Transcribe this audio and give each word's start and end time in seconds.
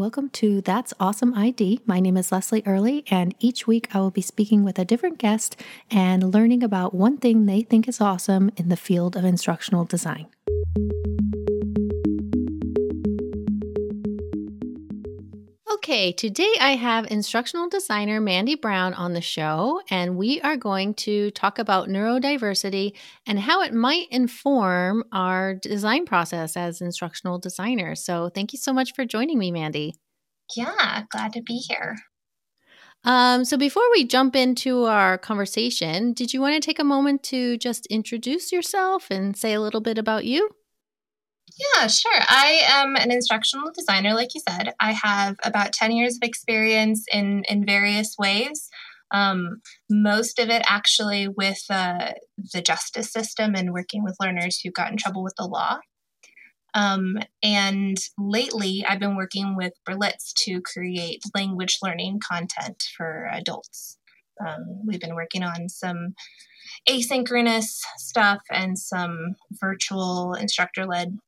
Welcome 0.00 0.30
to 0.30 0.62
That's 0.62 0.94
Awesome 0.98 1.34
ID. 1.34 1.82
My 1.84 2.00
name 2.00 2.16
is 2.16 2.32
Leslie 2.32 2.62
Early, 2.64 3.04
and 3.10 3.34
each 3.38 3.66
week 3.66 3.94
I 3.94 3.98
will 3.98 4.10
be 4.10 4.22
speaking 4.22 4.64
with 4.64 4.78
a 4.78 4.84
different 4.86 5.18
guest 5.18 5.60
and 5.90 6.32
learning 6.32 6.62
about 6.62 6.94
one 6.94 7.18
thing 7.18 7.44
they 7.44 7.60
think 7.60 7.86
is 7.86 8.00
awesome 8.00 8.50
in 8.56 8.70
the 8.70 8.78
field 8.78 9.14
of 9.14 9.26
instructional 9.26 9.84
design. 9.84 10.28
Okay, 15.90 16.12
today 16.12 16.52
I 16.60 16.76
have 16.76 17.10
instructional 17.10 17.68
designer 17.68 18.20
Mandy 18.20 18.54
Brown 18.54 18.94
on 18.94 19.12
the 19.12 19.20
show, 19.20 19.80
and 19.90 20.16
we 20.16 20.40
are 20.40 20.56
going 20.56 20.94
to 20.94 21.30
talk 21.32 21.58
about 21.58 21.88
neurodiversity 21.88 22.92
and 23.26 23.40
how 23.40 23.62
it 23.62 23.74
might 23.74 24.06
inform 24.10 25.04
our 25.10 25.54
design 25.54 26.06
process 26.06 26.56
as 26.56 26.80
instructional 26.80 27.38
designers. 27.38 28.04
So, 28.04 28.28
thank 28.28 28.52
you 28.52 28.58
so 28.58 28.72
much 28.72 28.94
for 28.94 29.04
joining 29.04 29.38
me, 29.38 29.50
Mandy. 29.50 29.94
Yeah, 30.56 31.04
glad 31.10 31.32
to 31.34 31.42
be 31.42 31.58
here. 31.68 31.96
Um, 33.04 33.44
so, 33.44 33.56
before 33.56 33.90
we 33.92 34.04
jump 34.04 34.36
into 34.36 34.84
our 34.84 35.16
conversation, 35.16 36.12
did 36.12 36.34
you 36.34 36.40
want 36.40 36.54
to 36.54 36.60
take 36.60 36.78
a 36.78 36.84
moment 36.84 37.22
to 37.24 37.56
just 37.56 37.86
introduce 37.86 38.52
yourself 38.52 39.10
and 39.10 39.36
say 39.36 39.54
a 39.54 39.60
little 39.60 39.80
bit 39.80 39.96
about 39.96 40.26
you? 40.26 40.50
Yeah, 41.58 41.86
sure. 41.86 42.12
I 42.28 42.60
am 42.68 42.96
an 42.96 43.10
instructional 43.10 43.72
designer, 43.76 44.14
like 44.14 44.34
you 44.34 44.42
said. 44.48 44.72
I 44.80 44.92
have 44.92 45.36
about 45.42 45.72
10 45.72 45.92
years 45.92 46.16
of 46.16 46.22
experience 46.22 47.04
in, 47.12 47.42
in 47.48 47.64
various 47.64 48.16
ways. 48.18 48.68
Um, 49.12 49.60
most 49.88 50.38
of 50.38 50.50
it 50.50 50.62
actually 50.68 51.28
with 51.28 51.62
uh, 51.68 52.12
the 52.52 52.62
justice 52.62 53.12
system 53.12 53.54
and 53.56 53.72
working 53.72 54.04
with 54.04 54.16
learners 54.20 54.60
who 54.60 54.70
got 54.70 54.90
in 54.90 54.96
trouble 54.96 55.24
with 55.24 55.34
the 55.36 55.46
law. 55.46 55.78
Um, 56.74 57.18
and 57.42 57.96
lately, 58.18 58.84
I've 58.88 59.00
been 59.00 59.16
working 59.16 59.56
with 59.56 59.72
Berlitz 59.88 60.32
to 60.44 60.60
create 60.60 61.22
language 61.34 61.78
learning 61.82 62.20
content 62.20 62.84
for 62.96 63.28
adults. 63.32 63.98
Um, 64.46 64.82
we've 64.86 65.00
been 65.00 65.14
working 65.14 65.42
on 65.42 65.68
some 65.68 66.14
asynchronous 66.88 67.80
stuff 67.96 68.40
and 68.50 68.78
some 68.78 69.34
virtual 69.52 70.34
instructor 70.34 70.86
led 70.86 71.18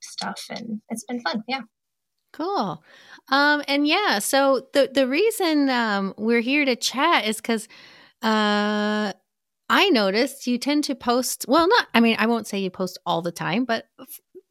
stuff 0.00 0.44
and 0.50 0.80
it's 0.88 1.04
been 1.04 1.20
fun 1.20 1.42
yeah 1.48 1.62
cool 2.32 2.82
um 3.28 3.62
and 3.66 3.86
yeah 3.86 4.18
so 4.18 4.66
the 4.72 4.90
the 4.92 5.08
reason 5.08 5.68
um 5.70 6.14
we're 6.16 6.40
here 6.40 6.64
to 6.64 6.76
chat 6.76 7.26
is 7.26 7.38
because 7.38 7.66
uh 8.22 9.12
i 9.68 9.88
noticed 9.90 10.46
you 10.46 10.58
tend 10.58 10.84
to 10.84 10.94
post 10.94 11.44
well 11.48 11.66
not 11.66 11.88
i 11.94 12.00
mean 12.00 12.16
i 12.18 12.26
won't 12.26 12.46
say 12.46 12.58
you 12.58 12.70
post 12.70 12.98
all 13.06 13.22
the 13.22 13.32
time 13.32 13.64
but 13.64 13.86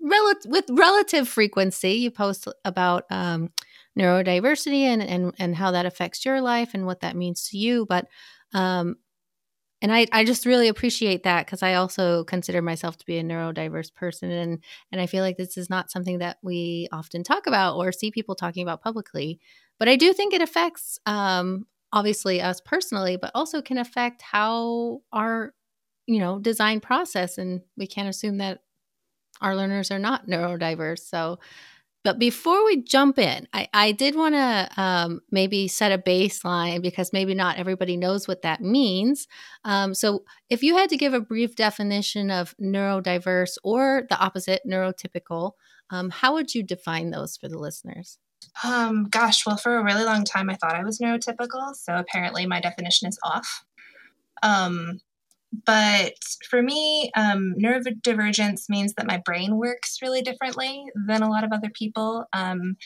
rel- 0.05 0.33
with 0.45 0.65
relative 0.71 1.27
frequency 1.27 1.91
you 1.93 2.11
post 2.11 2.47
about 2.63 3.05
um 3.09 3.49
neurodiversity 3.97 4.81
and, 4.81 5.01
and 5.03 5.33
and 5.39 5.55
how 5.55 5.71
that 5.71 5.85
affects 5.85 6.25
your 6.25 6.41
life 6.41 6.73
and 6.73 6.85
what 6.85 7.01
that 7.01 7.15
means 7.15 7.49
to 7.49 7.57
you 7.57 7.85
but 7.87 8.07
um 8.53 8.95
and 9.81 9.93
I, 9.93 10.07
I 10.11 10.23
just 10.25 10.45
really 10.45 10.67
appreciate 10.67 11.23
that 11.23 11.45
because 11.45 11.61
I 11.61 11.75
also 11.75 12.23
consider 12.23 12.61
myself 12.61 12.97
to 12.97 13.05
be 13.05 13.17
a 13.17 13.23
neurodiverse 13.23 13.93
person 13.93 14.31
and 14.31 14.63
and 14.91 15.01
I 15.01 15.05
feel 15.05 15.23
like 15.23 15.37
this 15.37 15.57
is 15.57 15.69
not 15.69 15.91
something 15.91 16.19
that 16.19 16.37
we 16.41 16.87
often 16.91 17.23
talk 17.23 17.45
about 17.47 17.75
or 17.75 17.91
see 17.91 18.09
people 18.11 18.35
talking 18.35 18.63
about 18.63 18.81
publicly. 18.81 19.39
But 19.77 19.89
I 19.89 19.95
do 19.97 20.13
think 20.13 20.33
it 20.33 20.41
affects 20.41 20.97
um, 21.05 21.67
obviously 21.91 22.41
us 22.41 22.61
personally, 22.61 23.17
but 23.17 23.31
also 23.35 23.61
can 23.61 23.77
affect 23.77 24.21
how 24.21 25.01
our 25.11 25.53
you 26.07 26.19
know 26.19 26.39
design 26.39 26.79
process 26.79 27.37
and 27.37 27.61
we 27.77 27.87
can't 27.87 28.09
assume 28.09 28.37
that 28.37 28.61
our 29.41 29.55
learners 29.55 29.91
are 29.91 29.99
not 29.99 30.27
neurodiverse. 30.27 30.99
So 30.99 31.39
but 32.05 32.19
before 32.19 32.63
we 32.63 32.83
jump 32.83 33.17
in, 33.17 33.47
I, 33.51 33.67
I 33.73 33.91
did 33.91 34.15
want 34.15 34.35
to 34.35 34.69
um, 34.79 35.21
maybe 35.31 35.67
set 35.67 35.91
a 35.91 35.97
baseline 35.97 36.83
because 36.83 37.11
maybe 37.11 37.33
not 37.33 37.57
everybody 37.57 37.97
knows 37.97 38.27
what 38.27 38.43
that 38.43 38.61
means. 38.61 39.27
Um, 39.63 39.95
so, 39.95 40.23
if 40.47 40.61
you 40.61 40.77
had 40.77 40.89
to 40.91 40.97
give 40.97 41.15
a 41.15 41.19
brief 41.19 41.55
definition 41.55 42.29
of 42.29 42.53
neurodiverse 42.61 43.57
or 43.63 44.03
the 44.07 44.19
opposite, 44.19 44.61
neurotypical, 44.69 45.53
um, 45.89 46.11
how 46.11 46.33
would 46.33 46.53
you 46.53 46.61
define 46.61 47.09
those 47.09 47.37
for 47.37 47.49
the 47.49 47.57
listeners? 47.57 48.19
Um, 48.63 49.07
gosh, 49.09 49.43
well, 49.43 49.57
for 49.57 49.75
a 49.75 49.83
really 49.83 50.03
long 50.03 50.25
time, 50.25 50.51
I 50.51 50.53
thought 50.53 50.75
I 50.75 50.83
was 50.83 50.99
neurotypical. 50.99 51.73
So 51.73 51.95
apparently, 51.95 52.45
my 52.45 52.61
definition 52.61 53.09
is 53.09 53.17
off. 53.23 53.65
But 55.65 56.13
for 56.49 56.61
me, 56.61 57.11
um, 57.15 57.53
neurodivergence 57.61 58.63
means 58.69 58.93
that 58.97 59.07
my 59.07 59.21
brain 59.23 59.57
works 59.57 59.97
really 60.01 60.21
differently 60.21 60.85
than 61.07 61.21
a 61.21 61.29
lot 61.29 61.43
of 61.43 61.51
other 61.51 61.69
people. 61.73 62.25
Um, 62.33 62.77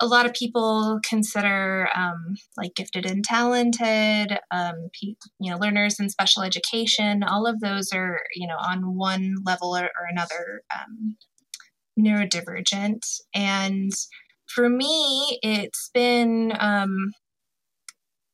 a 0.00 0.06
lot 0.06 0.24
of 0.24 0.32
people 0.32 0.98
consider 1.06 1.88
um, 1.94 2.36
like 2.56 2.74
gifted 2.74 3.04
and 3.04 3.22
talented, 3.22 4.38
um, 4.50 4.88
you 5.02 5.14
know, 5.50 5.58
learners 5.58 6.00
in 6.00 6.08
special 6.08 6.42
education. 6.42 7.22
All 7.22 7.46
of 7.46 7.60
those 7.60 7.92
are, 7.92 8.20
you 8.34 8.46
know, 8.46 8.56
on 8.56 8.96
one 8.96 9.34
level 9.44 9.76
or, 9.76 9.84
or 9.84 10.06
another 10.10 10.62
um, 10.74 11.16
neurodivergent. 11.98 13.00
And 13.34 13.92
for 14.46 14.70
me, 14.70 15.38
it's 15.42 15.90
been 15.92 16.52
um, 16.58 17.12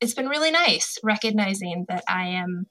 it's 0.00 0.15
been 0.15 0.28
really 0.28 0.50
nice 0.50 0.98
recognizing 1.03 1.87
that 1.88 2.04
I 2.09 2.28
am 2.28 2.66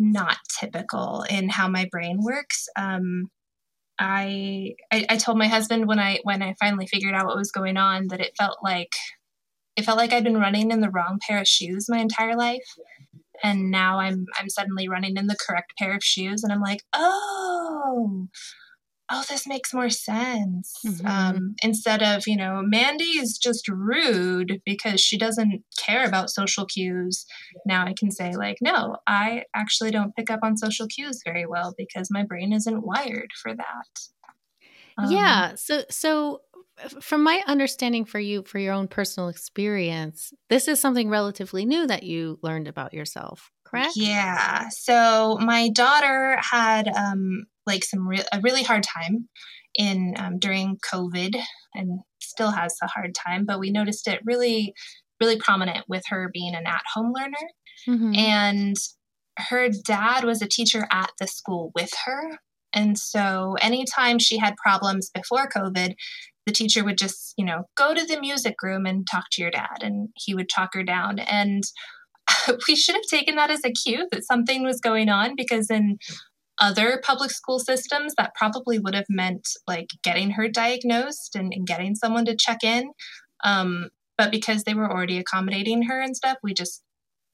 not 0.00 0.38
typical 0.58 1.24
in 1.28 1.48
how 1.48 1.68
my 1.68 1.86
brain 1.92 2.18
works. 2.22 2.66
Um, 2.76 3.30
I, 3.98 4.74
I, 4.90 5.04
I 5.10 5.16
told 5.18 5.36
my 5.36 5.46
husband 5.46 5.86
when 5.86 5.98
I 5.98 6.20
when 6.22 6.42
I 6.42 6.54
finally 6.58 6.86
figured 6.86 7.14
out 7.14 7.26
what 7.26 7.36
was 7.36 7.52
going 7.52 7.76
on 7.76 8.08
that 8.08 8.20
it 8.20 8.32
felt 8.36 8.58
like 8.62 8.92
it 9.76 9.84
felt 9.84 9.98
like 9.98 10.12
I'd 10.12 10.24
been 10.24 10.40
running 10.40 10.70
in 10.70 10.80
the 10.80 10.90
wrong 10.90 11.18
pair 11.28 11.38
of 11.38 11.46
shoes 11.46 11.86
my 11.88 11.98
entire 11.98 12.34
life, 12.34 12.74
and 13.42 13.70
now 13.70 14.00
I'm 14.00 14.24
I'm 14.38 14.48
suddenly 14.48 14.88
running 14.88 15.16
in 15.18 15.26
the 15.26 15.36
correct 15.46 15.74
pair 15.78 15.94
of 15.94 16.02
shoes, 16.02 16.42
and 16.42 16.52
I'm 16.52 16.62
like, 16.62 16.80
oh, 16.94 18.28
oh, 19.10 19.24
this 19.28 19.46
makes 19.46 19.74
more 19.74 19.90
sense. 19.90 20.72
Mm-hmm. 20.86 21.06
Um, 21.06 21.54
instead 21.62 22.02
of, 22.02 22.26
you 22.26 22.36
know, 22.36 22.62
Mandy 22.64 23.04
is 23.04 23.38
just 23.38 23.68
rude 23.68 24.60
because 24.64 25.00
she 25.00 25.18
doesn't 25.18 25.62
care 25.78 26.06
about 26.06 26.30
social 26.30 26.66
cues. 26.66 27.26
Now 27.66 27.84
I 27.86 27.94
can 27.98 28.10
say, 28.10 28.32
like, 28.36 28.58
no, 28.60 28.96
I 29.06 29.44
actually 29.54 29.90
don't 29.90 30.14
pick 30.14 30.30
up 30.30 30.40
on 30.42 30.56
social 30.56 30.86
cues 30.86 31.20
very 31.24 31.46
well 31.46 31.74
because 31.76 32.08
my 32.10 32.22
brain 32.22 32.52
isn't 32.52 32.86
wired 32.86 33.30
for 33.42 33.54
that. 33.54 34.00
Um, 34.96 35.10
yeah. 35.10 35.54
So, 35.56 35.82
so 35.90 36.40
from 37.00 37.22
my 37.22 37.42
understanding 37.46 38.04
for 38.04 38.20
you, 38.20 38.42
for 38.44 38.58
your 38.58 38.72
own 38.72 38.88
personal 38.88 39.28
experience, 39.28 40.32
this 40.48 40.68
is 40.68 40.80
something 40.80 41.10
relatively 41.10 41.64
new 41.64 41.86
that 41.86 42.04
you 42.04 42.38
learned 42.42 42.68
about 42.68 42.94
yourself 42.94 43.50
correct? 43.70 43.96
Yeah. 43.96 44.68
So 44.70 45.38
my 45.40 45.68
daughter 45.70 46.36
had 46.38 46.88
um, 46.88 47.46
like 47.70 47.84
some 47.84 48.06
re- 48.06 48.24
a 48.32 48.40
really 48.40 48.62
hard 48.62 48.82
time 48.82 49.28
in 49.74 50.14
um, 50.18 50.38
during 50.38 50.78
COVID, 50.92 51.40
and 51.74 52.00
still 52.20 52.50
has 52.50 52.76
a 52.82 52.88
hard 52.88 53.14
time. 53.14 53.44
But 53.46 53.60
we 53.60 53.70
noticed 53.70 54.08
it 54.08 54.20
really, 54.24 54.74
really 55.20 55.38
prominent 55.38 55.84
with 55.88 56.02
her 56.08 56.30
being 56.32 56.54
an 56.54 56.66
at-home 56.66 57.12
learner, 57.14 57.46
mm-hmm. 57.88 58.14
and 58.14 58.76
her 59.38 59.68
dad 59.68 60.24
was 60.24 60.42
a 60.42 60.48
teacher 60.48 60.86
at 60.90 61.10
the 61.18 61.26
school 61.26 61.72
with 61.74 61.92
her. 62.04 62.38
And 62.72 62.98
so 62.98 63.56
anytime 63.60 64.18
she 64.18 64.38
had 64.38 64.54
problems 64.56 65.10
before 65.12 65.48
COVID, 65.48 65.94
the 66.46 66.52
teacher 66.52 66.84
would 66.84 66.98
just, 66.98 67.34
you 67.36 67.44
know, 67.44 67.64
go 67.76 67.94
to 67.94 68.04
the 68.04 68.20
music 68.20 68.56
room 68.62 68.86
and 68.86 69.06
talk 69.10 69.24
to 69.32 69.42
your 69.42 69.50
dad 69.50 69.82
and 69.82 70.08
he 70.16 70.34
would 70.34 70.48
talk 70.48 70.70
her 70.74 70.82
down. 70.82 71.18
And 71.18 71.64
we 72.68 72.76
should 72.76 72.94
have 72.94 73.04
taken 73.04 73.36
that 73.36 73.50
as 73.50 73.64
a 73.64 73.72
cue 73.72 74.06
that 74.12 74.24
something 74.24 74.62
was 74.62 74.80
going 74.80 75.08
on 75.08 75.34
because 75.36 75.70
in 75.70 75.98
other 76.60 77.00
public 77.02 77.30
school 77.30 77.58
systems, 77.58 78.14
that 78.16 78.34
probably 78.34 78.78
would 78.78 78.94
have 78.94 79.06
meant 79.08 79.48
like 79.66 79.88
getting 80.02 80.32
her 80.32 80.48
diagnosed 80.48 81.34
and, 81.34 81.52
and 81.54 81.66
getting 81.66 81.94
someone 81.94 82.24
to 82.26 82.36
check 82.36 82.62
in. 82.62 82.92
Um, 83.44 83.88
but 84.18 84.30
because 84.30 84.64
they 84.64 84.74
were 84.74 84.90
already 84.90 85.18
accommodating 85.18 85.84
her 85.84 86.00
and 86.00 86.16
stuff, 86.16 86.36
we 86.42 86.52
just 86.52 86.82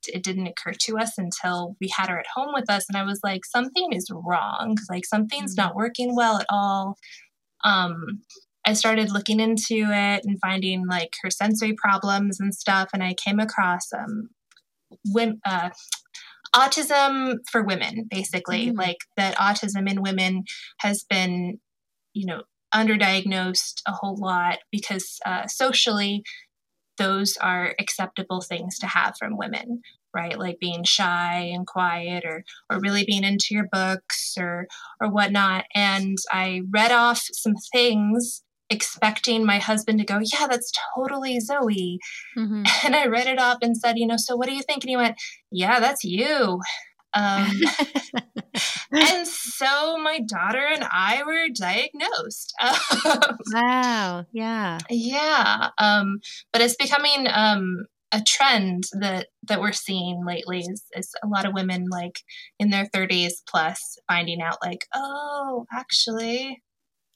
it 0.09 0.23
didn't 0.23 0.47
occur 0.47 0.73
to 0.73 0.99
us 0.99 1.19
until 1.19 1.75
we 1.81 1.89
had 1.89 2.09
her 2.09 2.19
at 2.19 2.27
home 2.33 2.51
with 2.55 2.71
us 2.71 2.85
and 2.89 2.97
i 2.97 3.03
was 3.03 3.19
like 3.25 3.45
something 3.45 3.89
is 3.93 4.09
wrong 4.13 4.77
like 4.89 5.05
something's 5.05 5.57
mm-hmm. 5.57 5.67
not 5.67 5.75
working 5.75 6.15
well 6.15 6.39
at 6.39 6.47
all 6.49 6.97
um, 7.65 8.21
i 8.65 8.73
started 8.73 9.11
looking 9.11 9.41
into 9.41 9.89
it 9.91 10.25
and 10.25 10.39
finding 10.41 10.87
like 10.87 11.15
her 11.25 11.31
sensory 11.31 11.73
problems 11.73 12.39
and 12.39 12.55
stuff 12.55 12.89
and 12.93 13.03
i 13.03 13.15
came 13.15 13.41
across 13.41 13.93
um, 13.93 14.29
women, 15.07 15.41
uh, 15.45 15.71
autism 16.55 17.37
for 17.51 17.65
women, 17.65 18.07
basically, 18.11 18.69
mm-hmm. 18.69 18.79
like 18.79 18.99
that 19.17 19.37
autism 19.37 19.89
in 19.91 20.03
women 20.03 20.45
has 20.81 21.05
been, 21.09 21.59
you 22.13 22.27
know, 22.27 22.43
underdiagnosed 22.75 23.81
a 23.87 23.93
whole 23.93 24.17
lot 24.17 24.59
because 24.71 25.19
uh, 25.25 25.47
socially, 25.47 26.23
those 26.99 27.37
are 27.37 27.75
acceptable 27.79 28.41
things 28.41 28.79
to 28.79 28.87
have 28.87 29.15
from 29.19 29.37
women 29.37 29.81
right? 30.17 30.39
Like 30.39 30.59
being 30.59 30.83
shy 30.83 31.51
and 31.53 31.67
quiet 31.67 32.25
or 32.25 32.43
or 32.71 32.81
really 32.81 33.05
being 33.05 33.23
into 33.23 33.49
your 33.51 33.67
books 33.71 34.35
or 34.39 34.67
or 34.99 35.11
whatnot. 35.11 35.67
And 35.75 36.17
i 36.33 36.63
read 36.73 36.91
off 36.91 37.23
some 37.33 37.55
things 37.71 38.43
expecting 38.71 39.45
my 39.45 39.59
husband 39.59 39.99
to 39.99 40.05
go, 40.05 40.19
Yeah, 40.19 40.47
that's 40.49 40.73
totally 40.95 41.41
Zoe. 41.41 41.99
Mm-hmm. 42.37 42.65
And 42.87 42.97
I 42.97 43.07
read 43.07 43.27
it 43.27 43.39
up 43.39 43.59
and 43.63 43.77
said, 43.77 43.99
You 43.99 44.07
know, 44.07 44.17
so 44.17 44.37
what 44.37 44.49
do 44.49 44.55
you 44.55 44.63
think? 44.63 44.85
And 44.85 44.91
he 44.91 44.97
went, 44.97 45.17
Yeah, 45.51 45.81
that's 45.81 46.05
you. 46.05 46.61
Um, 47.15 47.51
and 48.93 49.27
so 49.27 49.97
my 49.99 50.21
daughter 50.21 50.67
and 50.71 50.85
I 50.85 51.23
were 51.25 51.49
diagnosed. 51.49 52.53
wow. 53.55 54.27
Yeah. 54.33 54.79
Yeah. 54.91 55.71
Um, 55.79 56.19
but 56.53 56.61
it's 56.61 56.77
becoming 56.77 57.27
um, 57.33 57.87
a 58.13 58.23
trend 58.27 58.85
that 59.01 59.29
that 59.49 59.61
we're 59.61 59.73
seeing 59.73 60.25
lately 60.27 60.61
is, 60.61 60.85
is 60.95 61.11
a 61.25 61.27
lot 61.27 61.47
of 61.47 61.55
women 61.55 61.87
like 61.91 62.21
in 62.59 62.71
their 62.71 62.87
30s 62.87 63.33
plus 63.49 63.99
finding 64.09 64.41
out 64.41 64.59
like 64.65 64.87
oh 64.95 65.67
actually 65.73 66.63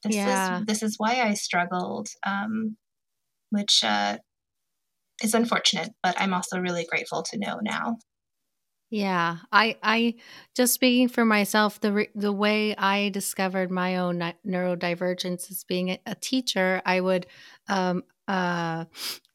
this 0.03 0.15
yeah. 0.15 0.59
is 0.61 0.67
this 0.67 0.83
is 0.83 0.95
why 0.99 1.23
i 1.23 1.35
struggled 1.35 2.09
um, 2.27 2.77
which 3.51 3.83
uh, 3.85 4.17
is 5.23 5.35
unfortunate 5.35 5.91
but 6.03 6.15
i'm 6.21 6.35
also 6.35 6.59
really 6.59 6.87
grateful 6.91 7.23
to 7.23 7.39
know 7.39 7.59
now 7.63 7.97
yeah, 8.93 9.37
I 9.53 9.77
I 9.85 10.15
just 10.57 10.75
speaking 10.75 11.07
for 11.09 11.25
myself, 11.25 11.81
the 11.81 11.93
re- 11.93 12.09
the 12.17 12.33
way 12.33 12.75
I 12.75 13.11
discovered 13.11 13.71
my 13.71 13.99
own 13.99 14.19
neurodivergence 14.45 15.49
is 15.49 15.63
being 15.63 15.91
a, 15.91 16.01
a 16.07 16.17
teacher, 16.17 16.83
I 16.85 17.01
would 17.01 17.29
um 17.69 18.03
uh 18.27 18.87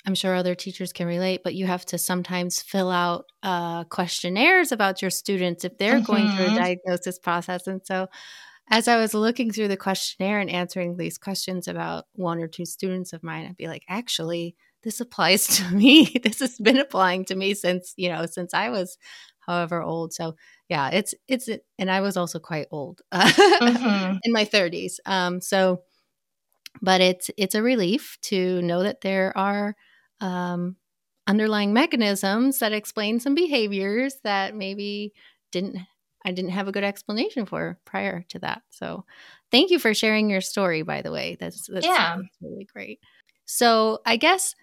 I'm 0.05 0.15
sure 0.15 0.35
other 0.35 0.55
teachers 0.55 0.93
can 0.93 1.07
relate, 1.07 1.41
but 1.43 1.55
you 1.55 1.65
have 1.67 1.85
to 1.87 1.97
sometimes 1.97 2.61
fill 2.61 2.91
out 2.91 3.25
uh, 3.41 3.85
questionnaires 3.85 4.71
about 4.71 5.01
your 5.01 5.09
students 5.09 5.63
if 5.63 5.77
they're 5.77 5.95
mm-hmm. 5.95 6.03
going 6.03 6.31
through 6.35 6.45
a 6.45 6.49
mm-hmm. 6.49 6.57
diagnosis 6.57 7.17
process. 7.17 7.65
And 7.65 7.81
so, 7.83 8.07
as 8.69 8.87
I 8.87 8.97
was 8.97 9.13
looking 9.13 9.51
through 9.51 9.67
the 9.67 9.77
questionnaire 9.77 10.39
and 10.39 10.49
answering 10.49 10.97
these 10.97 11.17
questions 11.17 11.67
about 11.67 12.05
one 12.13 12.39
or 12.39 12.47
two 12.47 12.65
students 12.65 13.13
of 13.13 13.23
mine, 13.23 13.45
I'd 13.45 13.57
be 13.57 13.67
like, 13.67 13.83
actually, 13.87 14.55
this 14.83 14.99
applies 14.99 15.47
to 15.57 15.75
me. 15.75 16.15
this 16.23 16.39
has 16.39 16.57
been 16.57 16.77
applying 16.77 17.25
to 17.25 17.35
me 17.35 17.53
since, 17.53 17.93
you 17.97 18.09
know, 18.09 18.25
since 18.25 18.53
I 18.53 18.69
was 18.69 18.97
however 19.39 19.81
old. 19.81 20.13
So 20.13 20.35
yeah, 20.69 20.89
it's, 20.89 21.13
it's, 21.27 21.47
and 21.77 21.91
I 21.91 22.01
was 22.01 22.17
also 22.17 22.39
quite 22.39 22.67
old 22.71 23.01
mm-hmm. 23.13 24.17
in 24.23 24.31
my 24.31 24.45
30s. 24.45 24.95
Um, 25.05 25.39
so, 25.41 25.83
but 26.81 26.99
it's, 26.99 27.29
it's 27.37 27.55
a 27.55 27.61
relief 27.61 28.17
to 28.23 28.61
know 28.63 28.83
that 28.83 29.01
there 29.01 29.37
are 29.37 29.75
um, 30.19 30.75
underlying 31.27 31.73
mechanisms 31.73 32.59
that 32.59 32.73
explain 32.73 33.19
some 33.19 33.35
behaviors 33.35 34.15
that 34.23 34.55
maybe 34.55 35.13
didn't 35.51 35.77
I 36.25 36.31
didn't 36.31 36.51
have 36.51 36.67
a 36.67 36.71
good 36.71 36.83
explanation 36.83 37.45
for 37.45 37.79
prior 37.85 38.25
to 38.29 38.39
that. 38.39 38.63
So, 38.69 39.05
thank 39.51 39.71
you 39.71 39.79
for 39.79 39.93
sharing 39.93 40.29
your 40.29 40.41
story. 40.41 40.81
By 40.81 41.01
the 41.01 41.11
way, 41.11 41.37
that's, 41.39 41.67
that's 41.67 41.85
yeah, 41.85 42.17
really 42.41 42.65
great. 42.65 42.99
So, 43.45 43.99
I 44.05 44.17
guess 44.17 44.55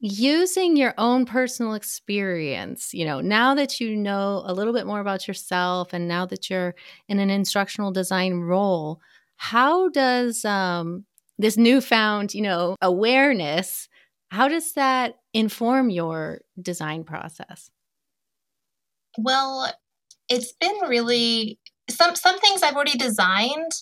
using 0.00 0.76
your 0.76 0.94
own 0.96 1.26
personal 1.26 1.74
experience, 1.74 2.94
you 2.94 3.04
know, 3.04 3.20
now 3.20 3.54
that 3.54 3.80
you 3.80 3.94
know 3.94 4.42
a 4.46 4.54
little 4.54 4.72
bit 4.72 4.86
more 4.86 5.00
about 5.00 5.28
yourself, 5.28 5.92
and 5.92 6.08
now 6.08 6.26
that 6.26 6.50
you're 6.50 6.74
in 7.08 7.20
an 7.20 7.30
instructional 7.30 7.92
design 7.92 8.34
role, 8.34 9.00
how 9.36 9.88
does 9.90 10.44
um, 10.44 11.04
this 11.38 11.56
newfound, 11.56 12.34
you 12.34 12.42
know, 12.42 12.76
awareness 12.80 13.88
how 14.30 14.46
does 14.46 14.74
that 14.74 15.16
inform 15.34 15.90
your 15.90 16.40
design 16.60 17.04
process? 17.04 17.70
Well, 19.18 19.72
it's 20.30 20.52
been 20.52 20.76
really 20.88 21.58
some 21.90 22.14
some 22.14 22.38
things 22.38 22.62
I've 22.62 22.76
already 22.76 22.96
designed 22.96 23.72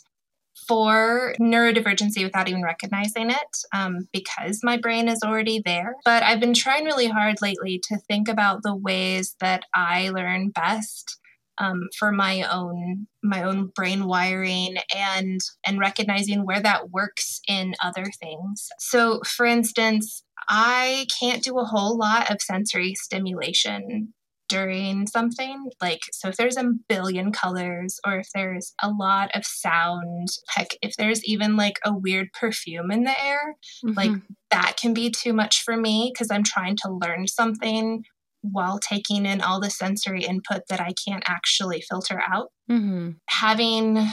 for 0.66 1.34
neurodivergency 1.40 2.24
without 2.24 2.48
even 2.48 2.62
recognizing 2.62 3.30
it 3.30 3.58
um, 3.72 4.08
because 4.12 4.60
my 4.64 4.76
brain 4.76 5.08
is 5.08 5.22
already 5.22 5.62
there. 5.64 5.94
But 6.04 6.22
I've 6.22 6.40
been 6.40 6.54
trying 6.54 6.84
really 6.84 7.06
hard 7.06 7.36
lately 7.40 7.80
to 7.88 7.96
think 7.96 8.28
about 8.28 8.62
the 8.62 8.74
ways 8.74 9.36
that 9.40 9.64
I 9.74 10.10
learn 10.10 10.50
best 10.50 11.18
um, 11.58 11.88
for 11.98 12.12
my 12.12 12.42
own 12.42 13.06
my 13.22 13.42
own 13.42 13.66
brain 13.74 14.06
wiring 14.06 14.76
and 14.94 15.40
and 15.66 15.78
recognizing 15.78 16.44
where 16.44 16.60
that 16.60 16.90
works 16.90 17.40
in 17.48 17.74
other 17.82 18.06
things. 18.20 18.68
So, 18.78 19.20
for 19.24 19.46
instance, 19.46 20.22
I 20.48 21.06
can't 21.18 21.42
do 21.42 21.58
a 21.58 21.64
whole 21.64 21.98
lot 21.98 22.30
of 22.30 22.40
sensory 22.40 22.94
stimulation 22.94 24.14
during 24.48 25.06
something 25.06 25.70
like 25.80 26.00
so 26.12 26.28
if 26.28 26.36
there's 26.36 26.56
a 26.56 26.72
billion 26.88 27.32
colors 27.32 28.00
or 28.06 28.18
if 28.18 28.28
there's 28.34 28.72
a 28.82 28.90
lot 28.90 29.30
of 29.34 29.44
sound 29.44 30.28
heck 30.48 30.68
if 30.82 30.94
there's 30.96 31.24
even 31.24 31.56
like 31.56 31.78
a 31.84 31.96
weird 31.96 32.28
perfume 32.32 32.90
in 32.90 33.04
the 33.04 33.24
air 33.24 33.56
mm-hmm. 33.84 33.96
like 33.96 34.12
that 34.50 34.76
can 34.80 34.94
be 34.94 35.10
too 35.10 35.32
much 35.32 35.62
for 35.62 35.76
me 35.76 36.10
because 36.12 36.30
i'm 36.30 36.44
trying 36.44 36.76
to 36.76 36.90
learn 36.90 37.26
something 37.26 38.02
while 38.42 38.78
taking 38.78 39.26
in 39.26 39.40
all 39.40 39.60
the 39.60 39.70
sensory 39.70 40.24
input 40.24 40.62
that 40.68 40.80
I 40.80 40.92
can't 41.06 41.24
actually 41.26 41.82
filter 41.88 42.22
out. 42.26 42.48
Mm-hmm. 42.70 43.10
Having 43.28 44.06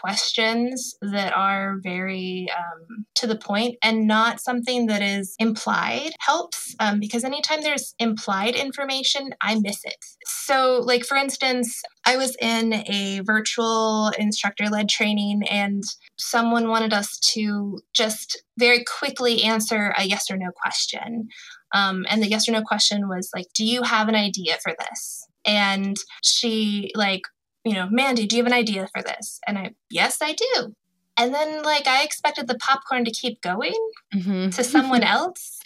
questions 0.00 0.94
that 1.02 1.32
are 1.36 1.78
very 1.82 2.46
um, 2.56 3.04
to 3.16 3.26
the 3.26 3.36
point 3.36 3.76
and 3.82 4.06
not 4.06 4.40
something 4.40 4.86
that 4.86 5.02
is 5.02 5.34
implied 5.38 6.12
helps 6.20 6.74
um, 6.78 7.00
because 7.00 7.24
anytime 7.24 7.62
there's 7.62 7.94
implied 7.98 8.54
information, 8.54 9.30
I 9.42 9.56
miss 9.56 9.84
it. 9.84 9.96
So, 10.26 10.80
like 10.84 11.04
for 11.04 11.16
instance, 11.16 11.82
I 12.06 12.16
was 12.16 12.36
in 12.40 12.74
a 12.74 13.20
virtual 13.24 14.10
instructor 14.18 14.68
led 14.68 14.88
training 14.88 15.42
and 15.50 15.82
someone 16.18 16.68
wanted 16.68 16.92
us 16.92 17.18
to 17.32 17.78
just 17.94 18.42
very 18.58 18.84
quickly 18.84 19.42
answer 19.42 19.94
a 19.98 20.04
yes 20.04 20.30
or 20.30 20.36
no 20.36 20.50
question. 20.62 21.28
Um, 21.74 22.04
and 22.08 22.22
the 22.22 22.28
yes 22.28 22.48
or 22.48 22.52
no 22.52 22.62
question 22.62 23.08
was 23.08 23.30
like, 23.34 23.46
Do 23.54 23.64
you 23.64 23.82
have 23.82 24.08
an 24.08 24.14
idea 24.14 24.56
for 24.62 24.72
this? 24.78 25.26
And 25.46 25.96
she, 26.22 26.90
like, 26.94 27.22
you 27.64 27.74
know, 27.74 27.88
Mandy, 27.90 28.26
do 28.26 28.36
you 28.36 28.42
have 28.42 28.52
an 28.52 28.58
idea 28.58 28.88
for 28.94 29.02
this? 29.02 29.40
And 29.46 29.58
I, 29.58 29.74
yes, 29.90 30.18
I 30.22 30.32
do. 30.32 30.74
And 31.16 31.34
then, 31.34 31.62
like, 31.62 31.86
I 31.86 32.02
expected 32.02 32.46
the 32.46 32.58
popcorn 32.58 33.04
to 33.04 33.10
keep 33.10 33.42
going 33.42 33.74
mm-hmm. 34.14 34.50
to 34.50 34.64
someone 34.64 35.02
else. 35.02 35.60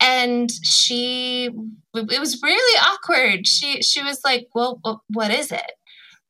And 0.00 0.50
she, 0.50 1.46
it 1.94 2.20
was 2.20 2.42
really 2.42 2.78
awkward. 2.78 3.46
She, 3.46 3.80
she 3.82 4.02
was 4.02 4.20
like, 4.24 4.48
well, 4.54 4.80
what 5.08 5.30
is 5.30 5.50
it? 5.50 5.72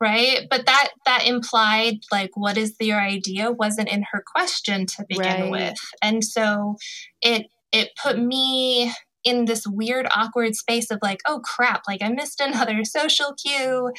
right 0.00 0.46
but 0.50 0.66
that 0.66 0.90
that 1.04 1.26
implied 1.26 1.94
like 2.12 2.30
what 2.34 2.58
is 2.58 2.74
your 2.80 3.00
idea 3.00 3.50
wasn't 3.50 3.88
in 3.88 4.04
her 4.12 4.22
question 4.34 4.84
to 4.84 5.04
begin 5.08 5.50
right. 5.50 5.50
with 5.50 5.78
and 6.02 6.22
so 6.22 6.76
it 7.22 7.46
it 7.72 7.90
put 8.00 8.18
me 8.18 8.92
in 9.26 9.44
this 9.44 9.66
weird 9.66 10.06
awkward 10.14 10.54
space 10.54 10.88
of 10.90 11.00
like 11.02 11.18
oh 11.26 11.40
crap 11.40 11.82
like 11.88 12.00
i 12.00 12.08
missed 12.08 12.40
another 12.44 12.84
social 12.84 13.34
cue 13.34 13.90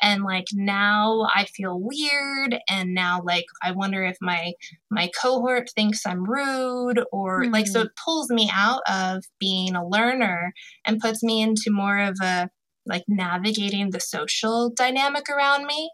and 0.00 0.22
like 0.22 0.44
now 0.52 1.26
i 1.34 1.46
feel 1.46 1.80
weird 1.80 2.56
and 2.68 2.94
now 2.94 3.20
like 3.24 3.46
i 3.62 3.72
wonder 3.72 4.04
if 4.04 4.16
my 4.20 4.52
my 4.90 5.10
cohort 5.20 5.70
thinks 5.74 6.06
i'm 6.06 6.24
rude 6.24 7.02
or 7.10 7.42
mm-hmm. 7.42 7.52
like 7.52 7.66
so 7.66 7.80
hmm. 7.80 7.86
it 7.86 7.92
pulls 8.04 8.30
me 8.30 8.48
out 8.52 8.82
of 8.88 9.24
being 9.40 9.74
a 9.74 9.86
learner 9.86 10.52
and 10.84 11.00
puts 11.00 11.22
me 11.22 11.42
into 11.42 11.70
more 11.70 11.98
of 11.98 12.16
a 12.22 12.48
like 12.86 13.04
navigating 13.08 13.90
the 13.90 14.00
social 14.00 14.70
dynamic 14.76 15.30
around 15.30 15.66
me 15.66 15.90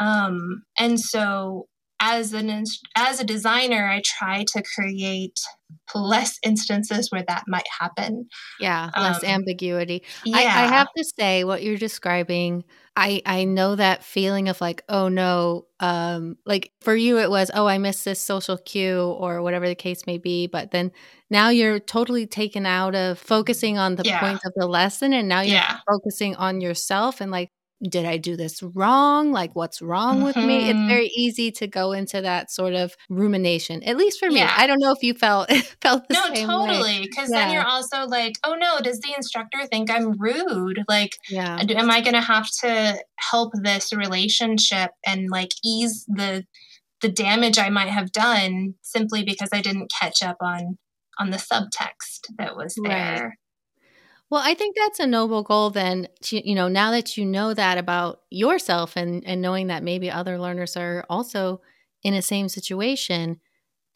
um 0.00 0.62
and 0.78 0.98
so 0.98 1.66
as 2.00 2.32
an 2.32 2.64
as 2.96 3.20
a 3.20 3.24
designer 3.24 3.88
i 3.88 4.02
try 4.04 4.44
to 4.46 4.62
create 4.62 5.40
less 5.94 6.38
instances 6.44 7.10
where 7.10 7.24
that 7.26 7.44
might 7.46 7.66
happen 7.80 8.28
yeah 8.60 8.90
less 8.96 9.22
um, 9.24 9.30
ambiguity 9.30 10.02
yeah. 10.24 10.36
I, 10.36 10.40
I 10.40 10.66
have 10.66 10.88
to 10.96 11.04
say 11.18 11.44
what 11.44 11.62
you're 11.62 11.78
describing 11.78 12.64
i 12.96 13.22
i 13.24 13.44
know 13.44 13.76
that 13.76 14.04
feeling 14.04 14.48
of 14.48 14.60
like 14.60 14.82
oh 14.88 15.08
no 15.08 15.66
um 15.80 16.36
like 16.44 16.72
for 16.80 16.94
you 16.94 17.18
it 17.18 17.30
was 17.30 17.50
oh 17.54 17.66
i 17.66 17.78
missed 17.78 18.04
this 18.04 18.20
social 18.20 18.58
cue 18.58 19.00
or 19.00 19.42
whatever 19.42 19.66
the 19.66 19.74
case 19.74 20.06
may 20.06 20.18
be 20.18 20.46
but 20.46 20.70
then 20.70 20.92
now 21.30 21.48
you're 21.48 21.80
totally 21.80 22.26
taken 22.26 22.66
out 22.66 22.94
of 22.94 23.18
focusing 23.18 23.78
on 23.78 23.96
the 23.96 24.04
yeah. 24.04 24.20
point 24.20 24.40
of 24.44 24.52
the 24.54 24.66
lesson 24.66 25.12
and 25.12 25.28
now 25.28 25.40
you're 25.40 25.54
yeah. 25.54 25.78
focusing 25.88 26.34
on 26.36 26.60
yourself 26.60 27.20
and 27.20 27.30
like 27.30 27.50
did 27.82 28.06
I 28.06 28.16
do 28.16 28.36
this 28.36 28.62
wrong? 28.62 29.32
Like, 29.32 29.54
what's 29.54 29.82
wrong 29.82 30.16
mm-hmm. 30.16 30.24
with 30.24 30.36
me? 30.36 30.70
It's 30.70 30.78
mm-hmm. 30.78 30.88
very 30.88 31.08
easy 31.08 31.50
to 31.52 31.66
go 31.66 31.92
into 31.92 32.22
that 32.22 32.50
sort 32.50 32.74
of 32.74 32.94
rumination. 33.10 33.82
At 33.82 33.96
least 33.96 34.18
for 34.18 34.28
me, 34.28 34.38
yeah. 34.38 34.54
I 34.56 34.66
don't 34.66 34.80
know 34.80 34.92
if 34.92 35.02
you 35.02 35.14
felt 35.14 35.50
felt 35.82 36.08
the 36.08 36.14
no, 36.14 36.34
same 36.34 36.46
totally. 36.46 37.00
Because 37.02 37.30
yeah. 37.30 37.38
then 37.38 37.52
you're 37.52 37.66
also 37.66 38.06
like, 38.06 38.34
oh 38.44 38.54
no, 38.54 38.80
does 38.80 39.00
the 39.00 39.12
instructor 39.14 39.66
think 39.66 39.90
I'm 39.90 40.18
rude? 40.18 40.82
Like, 40.88 41.18
yeah. 41.28 41.58
am 41.60 41.90
I 41.90 42.00
going 42.00 42.14
to 42.14 42.20
have 42.20 42.48
to 42.62 42.98
help 43.16 43.52
this 43.62 43.92
relationship 43.92 44.90
and 45.04 45.28
like 45.30 45.50
ease 45.64 46.04
the 46.08 46.44
the 47.02 47.08
damage 47.10 47.58
I 47.58 47.68
might 47.68 47.88
have 47.88 48.10
done 48.10 48.74
simply 48.80 49.22
because 49.22 49.50
I 49.52 49.60
didn't 49.60 49.92
catch 50.00 50.22
up 50.22 50.38
on 50.40 50.78
on 51.18 51.30
the 51.30 51.36
subtext 51.36 52.30
that 52.38 52.56
was 52.56 52.74
there? 52.82 53.24
Right. 53.24 53.32
Well, 54.30 54.42
I 54.44 54.54
think 54.54 54.76
that's 54.76 54.98
a 54.98 55.06
noble 55.06 55.42
goal 55.44 55.70
then, 55.70 56.08
to, 56.22 56.48
you 56.48 56.54
know, 56.54 56.66
now 56.68 56.90
that 56.90 57.16
you 57.16 57.24
know 57.24 57.54
that 57.54 57.78
about 57.78 58.22
yourself 58.30 58.96
and 58.96 59.24
and 59.24 59.40
knowing 59.40 59.68
that 59.68 59.84
maybe 59.84 60.10
other 60.10 60.38
learners 60.38 60.76
are 60.76 61.04
also 61.08 61.60
in 62.02 62.12
the 62.14 62.22
same 62.22 62.48
situation 62.48 63.40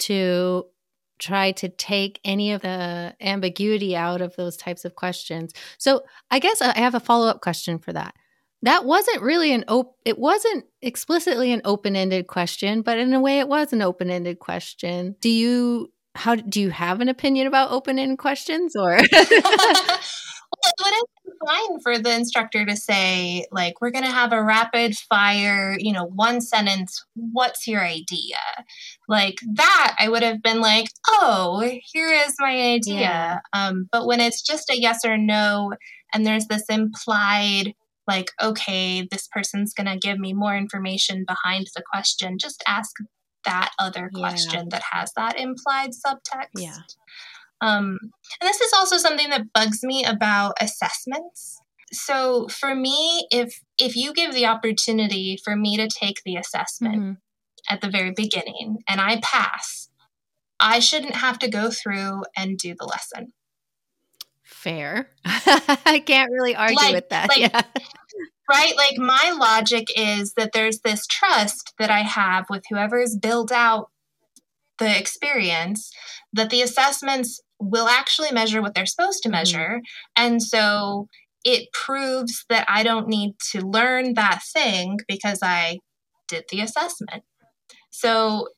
to 0.01 0.67
try 1.19 1.53
to 1.53 1.69
take 1.69 2.21
any 2.25 2.53
of 2.53 2.63
the 2.63 3.15
ambiguity 3.21 3.95
out 3.97 4.23
of 4.23 4.35
those 4.37 4.57
types 4.57 4.85
of 4.85 4.95
questions. 4.95 5.53
So 5.79 6.03
I 6.31 6.39
guess 6.39 6.63
I 6.63 6.79
have 6.79 6.95
a 6.95 7.01
follow 7.01 7.27
up 7.29 7.43
question 7.43 7.79
for 7.79 7.93
that. 7.93 8.15
That 8.63 8.85
wasn't 8.85 9.23
really 9.23 9.53
an 9.53 9.65
op- 9.69 9.97
it 10.05 10.19
wasn't 10.19 10.65
explicitly 10.81 11.53
an 11.53 11.63
open-ended 11.65 12.27
question, 12.29 12.83
but 12.83 12.99
in 12.99 13.13
a 13.15 13.21
way 13.21 13.39
it 13.41 13.49
was 13.49 13.73
an 13.73 13.83
open-ended 13.83 14.39
question. 14.39 15.17
Do 15.21 15.29
you 15.29 15.93
how 16.15 16.35
do 16.35 16.61
you 16.61 16.71
have 16.71 17.01
an 17.01 17.09
opinion 17.09 17.47
about 17.47 17.71
open-ended 17.71 18.19
questions 18.19 18.75
or 18.77 18.99
well, 20.51 20.73
it 20.73 20.85
would 20.85 20.95
have 20.95 21.05
been 21.25 21.33
fine 21.47 21.81
for 21.81 21.99
the 21.99 22.13
instructor 22.13 22.67
to 22.67 22.77
say, 22.77 23.47
like, 23.53 23.81
we're 23.81 23.91
going 23.91 24.05
to 24.05 24.11
have 24.11 24.33
a 24.33 24.43
rapid 24.43 24.97
fire, 24.97 25.77
you 25.79 25.93
know, 25.93 26.05
one 26.05 26.41
sentence, 26.41 27.05
what's 27.15 27.67
your 27.67 27.81
idea? 27.81 28.37
Like 29.09 29.39
that, 29.55 29.97
I 29.99 30.09
would 30.09 30.23
have 30.23 30.43
been 30.43 30.61
like, 30.61 30.89
oh, 31.09 31.71
here 31.93 32.13
is 32.13 32.35
my 32.39 32.75
idea. 32.75 33.01
Yeah. 33.01 33.39
Um, 33.53 33.89
but 33.93 34.07
when 34.07 34.21
it's 34.21 34.43
just 34.43 34.71
a 34.71 34.81
yes 34.81 35.05
or 35.05 35.17
no, 35.17 35.75
and 36.13 36.27
there's 36.27 36.47
this 36.47 36.65
implied, 36.69 37.73
like, 38.09 38.33
okay, 38.43 39.07
this 39.11 39.29
person's 39.29 39.73
going 39.73 39.87
to 39.87 39.97
give 39.97 40.19
me 40.19 40.33
more 40.33 40.57
information 40.57 41.25
behind 41.27 41.69
the 41.75 41.83
question, 41.93 42.39
just 42.39 42.63
ask 42.67 42.91
that 43.45 43.73
other 43.79 44.11
question 44.15 44.65
yeah. 44.65 44.69
that 44.71 44.83
has 44.93 45.13
that 45.17 45.39
implied 45.39 45.91
subtext. 45.91 46.49
Yeah. 46.57 46.77
Um, 47.61 47.99
and 48.41 48.49
this 48.49 48.61
is 48.61 48.73
also 48.73 48.97
something 48.97 49.31
that 49.31 49.53
bugs 49.53 49.83
me 49.83 50.05
about 50.05 50.55
assessments. 50.61 51.61
So 51.93 52.49
for 52.49 52.75
me, 52.75 53.27
if 53.31 53.61
if 53.79 53.97
you 53.97 54.13
give 54.13 54.33
the 54.33 54.47
opportunity 54.47 55.39
for 55.43 55.57
me 55.57 55.77
to 55.77 55.89
take 55.89 56.23
the 56.25 56.37
assessment 56.37 56.97
mm-hmm. 56.97 57.13
at 57.69 57.81
the 57.81 57.91
very 57.91 58.13
beginning 58.13 58.79
and 58.89 59.01
I 59.01 59.21
pass, 59.23 59.89
I 60.61 60.79
shouldn't 60.79 61.17
have 61.17 61.39
to 61.41 61.49
go 61.49 61.71
through 61.71 62.23
and 62.37 62.57
do 62.57 62.75
the 62.79 62.87
lesson. 62.87 63.33
Fair. 64.45 65.09
I 65.25 66.03
can't 66.05 66.31
really 66.31 66.55
argue 66.55 66.77
like, 66.77 66.95
with 66.95 67.09
that. 67.11 67.29
Like, 67.29 67.41
yeah. 67.41 67.63
Right? 68.51 68.77
Like 68.77 68.99
my 68.99 69.37
logic 69.39 69.87
is 69.97 70.33
that 70.37 70.51
there's 70.53 70.81
this 70.81 71.07
trust 71.07 71.73
that 71.79 71.91
I 71.91 72.01
have 72.01 72.47
with 72.51 72.65
whoever's 72.69 73.17
built 73.17 73.53
out 73.53 73.91
the 74.81 74.99
experience 74.99 75.93
that 76.33 76.51
the 76.51 76.63
assessments 76.63 77.41
will 77.61 77.87
actually 77.87 78.33
measure 78.33 78.61
what 78.61 78.75
they're 78.75 78.87
supposed 78.87 79.23
to 79.23 79.29
mm-hmm. 79.29 79.37
measure. 79.37 79.81
And 80.17 80.43
so 80.43 81.07
it 81.45 81.73
proves 81.73 82.45
that 82.49 82.67
I 82.69 82.83
don't 82.83 83.09
need 83.09 83.35
to 83.53 83.61
learn 83.61 84.15
that 84.15 84.41
thing 84.53 84.99
because 85.07 85.41
I 85.43 85.79
did 86.27 86.45
the 86.51 86.61
assessment. 86.61 87.23
So 87.91 88.49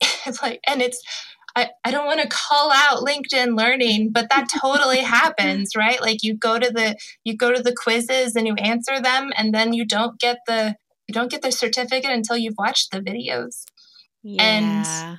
it's 0.26 0.42
like, 0.42 0.60
and 0.66 0.80
it's, 0.82 1.02
I, 1.54 1.70
I 1.84 1.90
don't 1.90 2.06
want 2.06 2.20
to 2.20 2.28
call 2.28 2.70
out 2.72 3.04
LinkedIn 3.04 3.56
learning, 3.56 4.10
but 4.12 4.28
that 4.30 4.48
totally 4.60 5.00
happens, 5.00 5.76
right? 5.76 6.00
Like 6.00 6.22
you 6.22 6.36
go 6.36 6.58
to 6.58 6.70
the 6.70 6.96
you 7.24 7.36
go 7.36 7.52
to 7.52 7.62
the 7.62 7.74
quizzes 7.74 8.36
and 8.36 8.46
you 8.46 8.54
answer 8.54 9.00
them 9.00 9.32
and 9.36 9.54
then 9.54 9.72
you 9.72 9.84
don't 9.84 10.18
get 10.18 10.38
the 10.46 10.76
you 11.08 11.12
don't 11.12 11.30
get 11.30 11.42
the 11.42 11.52
certificate 11.52 12.10
until 12.10 12.36
you've 12.36 12.58
watched 12.58 12.90
the 12.90 13.00
videos. 13.00 13.64
Yeah. 14.22 14.42
And 14.42 15.18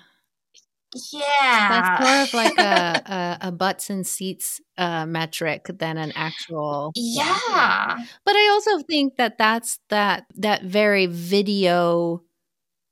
yeah. 1.11 1.69
That's 1.69 2.03
more 2.03 2.23
of 2.23 2.33
like 2.33 2.57
a, 2.57 3.37
a, 3.41 3.47
a 3.47 3.51
butts 3.51 3.89
and 3.89 4.05
seats 4.05 4.61
uh, 4.77 5.05
metric 5.05 5.65
than 5.67 5.97
an 5.97 6.11
actual. 6.15 6.91
Yeah. 6.95 7.37
yeah. 7.49 7.97
But 8.25 8.35
I 8.35 8.49
also 8.51 8.83
think 8.83 9.17
that 9.17 9.37
that's 9.37 9.79
that, 9.89 10.25
that 10.35 10.63
very 10.63 11.05
video 11.05 12.23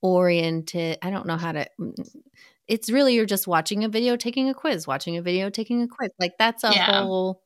oriented. 0.02 0.98
I 1.02 1.10
don't 1.10 1.28
know 1.28 1.38
how 1.38 1.54
to. 1.54 1.66
It's 2.68 2.90
really 2.90 3.16
you're 3.16 3.26
just 3.26 3.48
watching 3.48 3.84
a 3.84 3.90
video, 3.90 4.16
taking 4.16 4.50
a 4.50 4.54
quiz, 4.54 4.88
watching 4.88 5.18
a 5.18 5.22
video, 5.22 5.50
taking 5.50 5.82
a 5.82 5.88
quiz. 5.88 6.12
Like 6.20 6.34
that's 6.40 6.64
a 6.64 6.72
yeah. 6.74 7.02
whole. 7.04 7.42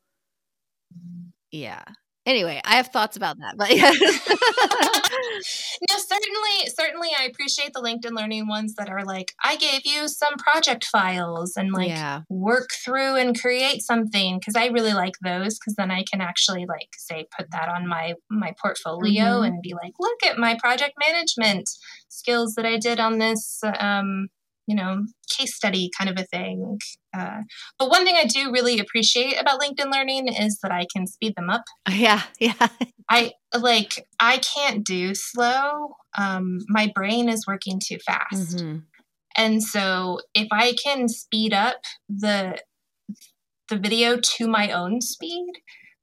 Yeah 1.50 1.82
anyway, 2.26 2.60
I 2.64 2.76
have 2.76 2.88
thoughts 2.88 3.16
about 3.16 3.38
that, 3.38 3.54
but 3.56 3.74
yeah. 3.74 3.90
no, 5.90 5.98
certainly, 5.98 6.68
certainly, 6.74 7.08
I 7.18 7.24
appreciate 7.24 7.72
the 7.72 7.80
LinkedIn 7.80 8.16
Learning 8.16 8.48
ones 8.48 8.74
that 8.76 8.88
are 8.90 9.04
like, 9.04 9.32
I 9.42 9.56
gave 9.56 9.82
you 9.84 10.08
some 10.08 10.34
project 10.36 10.84
files 10.84 11.56
and 11.56 11.72
like 11.72 11.88
yeah. 11.88 12.22
work 12.28 12.70
through 12.84 13.16
and 13.16 13.40
create 13.40 13.82
something 13.82 14.38
because 14.38 14.56
I 14.56 14.66
really 14.66 14.92
like 14.92 15.14
those 15.22 15.58
because 15.58 15.76
then 15.76 15.90
I 15.90 16.04
can 16.10 16.20
actually 16.20 16.66
like 16.66 16.90
say 16.96 17.26
put 17.36 17.50
that 17.52 17.68
on 17.68 17.86
my 17.86 18.14
my 18.28 18.52
portfolio 18.60 19.24
mm-hmm. 19.24 19.44
and 19.44 19.62
be 19.62 19.74
like, 19.74 19.92
look 19.98 20.18
at 20.26 20.38
my 20.38 20.56
project 20.60 20.94
management 21.06 21.70
skills 22.08 22.54
that 22.56 22.66
I 22.66 22.76
did 22.76 22.98
on 23.00 23.18
this 23.18 23.60
um, 23.78 24.28
you 24.66 24.74
know, 24.74 25.04
case 25.36 25.54
study 25.54 25.90
kind 25.96 26.10
of 26.10 26.18
a 26.18 26.26
thing. 26.26 26.78
Uh, 27.16 27.40
but 27.78 27.88
one 27.88 28.04
thing 28.04 28.16
I 28.16 28.24
do 28.24 28.52
really 28.52 28.78
appreciate 28.78 29.40
about 29.40 29.60
LinkedIn 29.60 29.92
Learning 29.92 30.28
is 30.28 30.58
that 30.62 30.72
I 30.72 30.86
can 30.94 31.06
speed 31.06 31.34
them 31.36 31.50
up. 31.50 31.64
Yeah, 31.90 32.22
yeah. 32.38 32.68
I 33.08 33.32
like 33.58 34.06
I 34.20 34.38
can't 34.38 34.84
do 34.84 35.14
slow. 35.14 35.94
Um, 36.18 36.58
my 36.68 36.90
brain 36.94 37.28
is 37.28 37.46
working 37.46 37.80
too 37.82 37.98
fast, 38.04 38.56
mm-hmm. 38.56 38.78
and 39.36 39.62
so 39.62 40.20
if 40.34 40.48
I 40.50 40.74
can 40.82 41.08
speed 41.08 41.52
up 41.52 41.76
the 42.08 42.58
the 43.68 43.78
video 43.78 44.18
to 44.36 44.48
my 44.48 44.70
own 44.72 45.00
speed, 45.00 45.52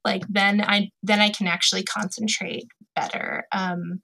like 0.04 0.24
then 0.28 0.62
I 0.62 0.90
then 1.02 1.20
I 1.20 1.30
can 1.30 1.46
actually 1.46 1.82
concentrate 1.84 2.66
better. 2.96 3.46
Um, 3.52 4.00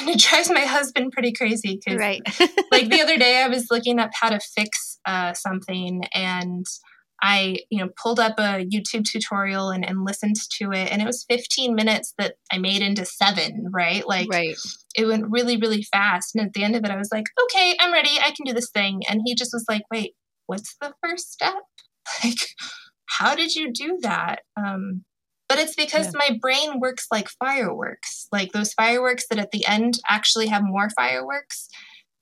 and 0.00 0.08
it 0.08 0.18
drives 0.18 0.50
my 0.50 0.60
husband 0.60 1.12
pretty 1.12 1.32
crazy 1.32 1.80
because 1.82 1.98
right. 1.98 2.22
like 2.72 2.88
the 2.88 3.00
other 3.00 3.16
day 3.16 3.42
i 3.42 3.48
was 3.48 3.66
looking 3.70 3.98
up 3.98 4.10
how 4.14 4.28
to 4.28 4.40
fix 4.54 4.98
uh, 5.06 5.32
something 5.34 6.02
and 6.14 6.64
i 7.22 7.58
you 7.70 7.78
know 7.78 7.90
pulled 8.02 8.18
up 8.18 8.34
a 8.38 8.64
youtube 8.66 9.04
tutorial 9.04 9.70
and, 9.70 9.88
and 9.88 10.04
listened 10.04 10.36
to 10.50 10.72
it 10.72 10.90
and 10.90 11.02
it 11.02 11.06
was 11.06 11.24
15 11.28 11.74
minutes 11.74 12.14
that 12.18 12.34
i 12.52 12.58
made 12.58 12.82
into 12.82 13.04
seven 13.04 13.68
right? 13.72 14.06
Like 14.06 14.28
right. 14.30 14.56
it 14.96 15.06
went 15.06 15.26
really 15.28 15.56
really 15.56 15.82
fast 15.82 16.34
and 16.34 16.46
at 16.46 16.52
the 16.52 16.64
end 16.64 16.76
of 16.76 16.84
it 16.84 16.90
i 16.90 16.96
was 16.96 17.10
like 17.12 17.26
okay 17.44 17.76
i'm 17.80 17.92
ready. 17.92 18.18
I 18.20 18.30
can 18.30 18.44
do 18.46 18.52
this 18.52 18.70
thing. 18.70 19.02
And 19.08 19.22
he 19.24 19.34
just 19.34 19.52
was 19.52 19.64
like 19.68 19.82
wait 19.90 20.14
what's 20.46 20.76
the 20.80 20.92
first 21.02 21.32
step? 21.32 21.54
Like 22.22 22.38
how 23.06 23.34
did 23.34 23.54
you 23.54 23.72
do 23.72 23.98
that? 24.02 24.40
Um 24.56 25.04
but 25.54 25.62
it's 25.62 25.76
because 25.76 26.06
yeah. 26.06 26.18
my 26.18 26.38
brain 26.40 26.80
works 26.80 27.06
like 27.12 27.28
fireworks, 27.28 28.26
like 28.32 28.50
those 28.50 28.72
fireworks 28.72 29.26
that 29.28 29.38
at 29.38 29.52
the 29.52 29.64
end 29.68 30.00
actually 30.08 30.48
have 30.48 30.64
more 30.64 30.90
fireworks. 30.90 31.68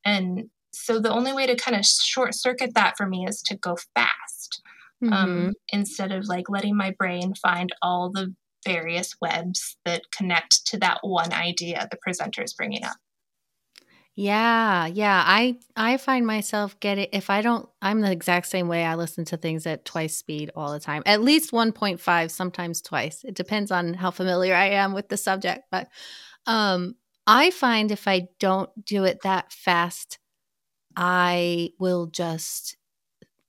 And 0.05 0.51
so 0.75 1.01
the 1.01 1.11
only 1.11 1.33
way 1.33 1.47
to 1.47 1.57
kind 1.57 1.75
of 1.75 1.87
short 1.87 2.35
circuit 2.35 2.75
that 2.75 2.99
for 2.99 3.07
me 3.07 3.25
is 3.27 3.41
to 3.45 3.57
go 3.57 3.79
fast 3.95 4.61
um, 5.03 5.09
mm-hmm. 5.09 5.15
um, 5.15 5.53
instead 5.73 6.13
of 6.13 6.27
like 6.27 6.51
letting 6.51 6.77
my 6.77 6.95
brain 6.99 7.33
find 7.35 7.73
all 7.81 8.11
the 8.11 8.35
various 8.67 9.17
webs 9.23 9.79
that 9.87 10.03
connect 10.15 10.67
to 10.67 10.79
that 10.81 10.99
one 11.01 11.33
idea 11.33 11.89
the 11.91 11.99
presenter 12.03 12.43
is 12.43 12.53
bringing 12.53 12.85
up. 12.85 12.97
Yeah, 14.15 14.87
yeah. 14.87 15.23
I 15.27 15.57
I 15.75 15.97
find 15.97 16.27
myself 16.27 16.79
getting 16.81 17.07
if 17.13 17.31
I 17.31 17.41
don't 17.41 17.67
I'm 17.81 18.01
the 18.03 18.11
exact 18.13 18.47
same 18.47 18.69
way. 18.69 18.85
I 18.85 18.95
listen 18.95 19.25
to 19.27 19.39
things 19.39 19.67
at 19.67 19.87
twice 19.87 20.17
speed 20.17 20.51
all 20.55 20.73
the 20.73 20.81
time. 20.81 21.03
At 21.07 21.23
least 21.23 21.53
1.5, 21.53 22.31
sometimes 22.31 22.83
twice. 22.83 23.25
It 23.25 23.35
depends 23.35 23.71
on 23.71 23.95
how 23.95 24.11
familiar 24.11 24.55
I 24.55 24.67
am 24.71 24.93
with 24.93 25.09
the 25.09 25.17
subject, 25.17 25.65
but 25.71 25.89
um 26.47 26.97
I 27.27 27.51
find 27.51 27.91
if 27.93 28.09
I 28.09 28.29
don't 28.41 28.71
do 28.85 29.05
it 29.05 29.23
that 29.23 29.53
fast, 29.53 30.19
I 30.97 31.71
will 31.79 32.07
just 32.07 32.77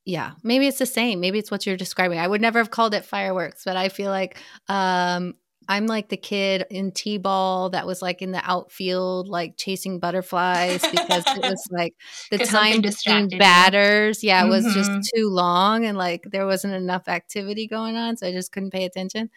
yeah, 0.05 0.31
maybe 0.43 0.67
it's 0.67 0.79
the 0.79 0.85
same. 0.85 1.19
Maybe 1.21 1.39
it's 1.39 1.51
what 1.51 1.65
you're 1.65 1.77
describing. 1.77 2.19
I 2.19 2.27
would 2.27 2.41
never 2.41 2.59
have 2.59 2.71
called 2.71 2.93
it 2.95 3.05
fireworks, 3.05 3.63
but 3.65 3.77
I 3.77 3.89
feel 3.89 4.11
like 4.11 4.37
um 4.69 5.35
I'm 5.67 5.87
like 5.87 6.09
the 6.09 6.17
kid 6.17 6.65
in 6.69 6.91
T-ball 6.91 7.71
that 7.71 7.85
was 7.85 8.01
like 8.01 8.21
in 8.21 8.31
the 8.31 8.41
outfield, 8.43 9.27
like 9.27 9.55
chasing 9.57 9.99
butterflies 9.99 10.81
because 10.81 11.23
it 11.27 11.41
was 11.41 11.67
like 11.71 11.95
the 12.31 12.39
time 12.39 12.81
between 12.81 13.29
batters. 13.37 14.23
Yeah, 14.23 14.45
it 14.45 14.49
was 14.49 14.65
mm-hmm. 14.65 14.75
just 14.75 15.11
too 15.15 15.29
long 15.29 15.85
and 15.85 15.97
like 15.97 16.23
there 16.31 16.45
wasn't 16.45 16.73
enough 16.73 17.07
activity 17.07 17.67
going 17.67 17.95
on, 17.95 18.17
so 18.17 18.27
I 18.27 18.31
just 18.31 18.51
couldn't 18.51 18.71
pay 18.71 18.85
attention. 18.85 19.29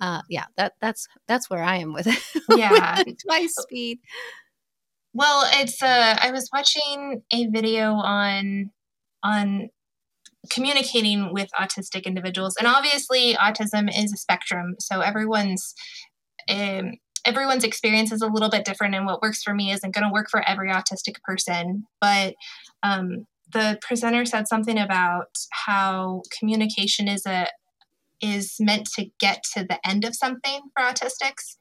Uh, 0.00 0.22
yeah, 0.28 0.44
that 0.56 0.74
that's 0.80 1.06
that's 1.26 1.50
where 1.50 1.62
I 1.62 1.76
am 1.76 1.92
with 1.92 2.06
it. 2.06 2.18
Yeah, 2.56 3.02
with 3.04 3.16
twice 3.26 3.54
speed. 3.54 3.98
Well, 5.12 5.44
it's 5.54 5.82
uh, 5.82 6.16
I 6.20 6.30
was 6.30 6.48
watching 6.52 7.22
a 7.32 7.46
video 7.46 7.92
on 7.94 8.70
on 9.22 9.70
communicating 10.50 11.32
with 11.32 11.48
autistic 11.58 12.04
individuals. 12.04 12.56
And 12.56 12.66
obviously, 12.66 13.34
autism 13.34 13.88
is 13.88 14.12
a 14.12 14.16
spectrum, 14.16 14.76
so 14.78 15.00
everyone's 15.00 15.74
um, 16.48 16.92
everyone's 17.24 17.64
experience 17.64 18.12
is 18.12 18.20
a 18.20 18.26
little 18.26 18.50
bit 18.50 18.64
different, 18.64 18.94
and 18.94 19.06
what 19.06 19.22
works 19.22 19.42
for 19.42 19.54
me 19.54 19.72
isn't 19.72 19.94
going 19.94 20.06
to 20.06 20.12
work 20.12 20.26
for 20.30 20.46
every 20.48 20.70
autistic 20.70 21.20
person. 21.22 21.84
But 22.00 22.34
um, 22.82 23.26
the 23.52 23.78
presenter 23.80 24.24
said 24.24 24.48
something 24.48 24.78
about 24.78 25.28
how 25.66 26.22
communication 26.38 27.08
is 27.08 27.26
a 27.26 27.48
is 28.20 28.56
meant 28.60 28.88
to 28.94 29.06
get 29.18 29.42
to 29.54 29.64
the 29.64 29.78
end 29.86 30.04
of 30.04 30.14
something 30.14 30.60
for 30.74 30.84
autistics, 30.84 31.56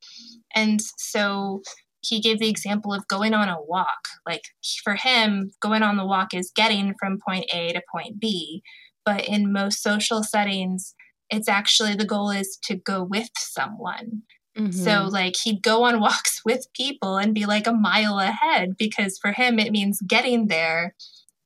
and 0.55 0.79
so 0.97 1.61
he 2.03 2.19
gave 2.19 2.39
the 2.39 2.49
example 2.49 2.93
of 2.93 3.07
going 3.07 3.33
on 3.33 3.49
a 3.49 3.61
walk. 3.61 4.07
Like 4.25 4.43
for 4.83 4.95
him, 4.95 5.51
going 5.61 5.83
on 5.83 5.97
the 5.97 6.05
walk 6.05 6.33
is 6.33 6.51
getting 6.55 6.93
from 6.99 7.19
point 7.25 7.45
A 7.53 7.73
to 7.73 7.81
point 7.91 8.19
B. 8.19 8.61
But 9.05 9.27
in 9.27 9.51
most 9.51 9.81
social 9.81 10.23
settings, 10.23 10.95
it's 11.29 11.49
actually 11.49 11.95
the 11.95 12.05
goal 12.05 12.29
is 12.29 12.57
to 12.63 12.75
go 12.75 13.03
with 13.03 13.29
someone. 13.37 14.23
Mm-hmm. 14.57 14.71
So, 14.71 15.07
like, 15.09 15.35
he'd 15.43 15.63
go 15.63 15.83
on 15.83 15.99
walks 15.99 16.41
with 16.45 16.67
people 16.75 17.17
and 17.17 17.33
be 17.33 17.45
like 17.45 17.67
a 17.67 17.73
mile 17.73 18.19
ahead 18.19 18.77
because 18.77 19.17
for 19.17 19.31
him, 19.31 19.59
it 19.59 19.71
means 19.71 19.99
getting 20.07 20.47
there. 20.47 20.95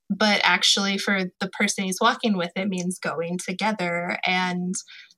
But 0.10 0.42
actually, 0.44 0.98
for 0.98 1.26
the 1.40 1.50
person 1.50 1.84
he's 1.84 2.00
walking 2.02 2.38
with, 2.38 2.52
it 2.56 2.70
means 2.70 3.00
going 3.00 3.38
together. 3.38 4.20
And 4.26 4.76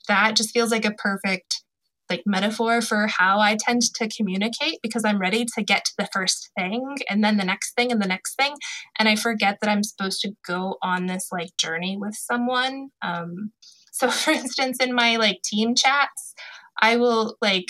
that 0.08 0.36
just 0.36 0.52
feels 0.52 0.72
like 0.72 0.86
a 0.86 0.92
perfect 0.92 1.64
like 2.10 2.24
metaphor 2.26 2.82
for 2.82 3.08
how 3.08 3.40
I 3.40 3.58
tend 3.60 3.82
to 3.96 4.10
communicate 4.10 4.80
because 4.82 5.04
I'm 5.06 5.20
ready 5.20 5.46
to 5.56 5.64
get 5.64 5.86
to 5.86 5.94
the 5.98 6.10
first 6.12 6.50
thing 6.58 6.98
and 7.10 7.24
then 7.24 7.38
the 7.38 7.46
next 7.46 7.74
thing 7.76 7.92
and 7.92 8.02
the 8.02 8.08
next 8.08 8.36
thing. 8.36 8.56
And 8.98 9.08
I 9.08 9.16
forget 9.16 9.58
that 9.62 9.70
I'm 9.70 9.84
supposed 9.84 10.22
to 10.22 10.34
go 10.46 10.78
on 10.82 11.06
this 11.06 11.28
like 11.32 11.56
journey 11.58 11.98
with 11.98 12.16
someone. 12.16 12.90
Um, 13.02 13.52
so, 13.92 14.10
for 14.12 14.32
instance, 14.32 14.78
in 14.80 14.94
my 14.94 15.18
like 15.18 15.42
team 15.44 15.76
chats, 15.76 16.34
I 16.82 16.96
will 16.96 17.38
like 17.42 17.68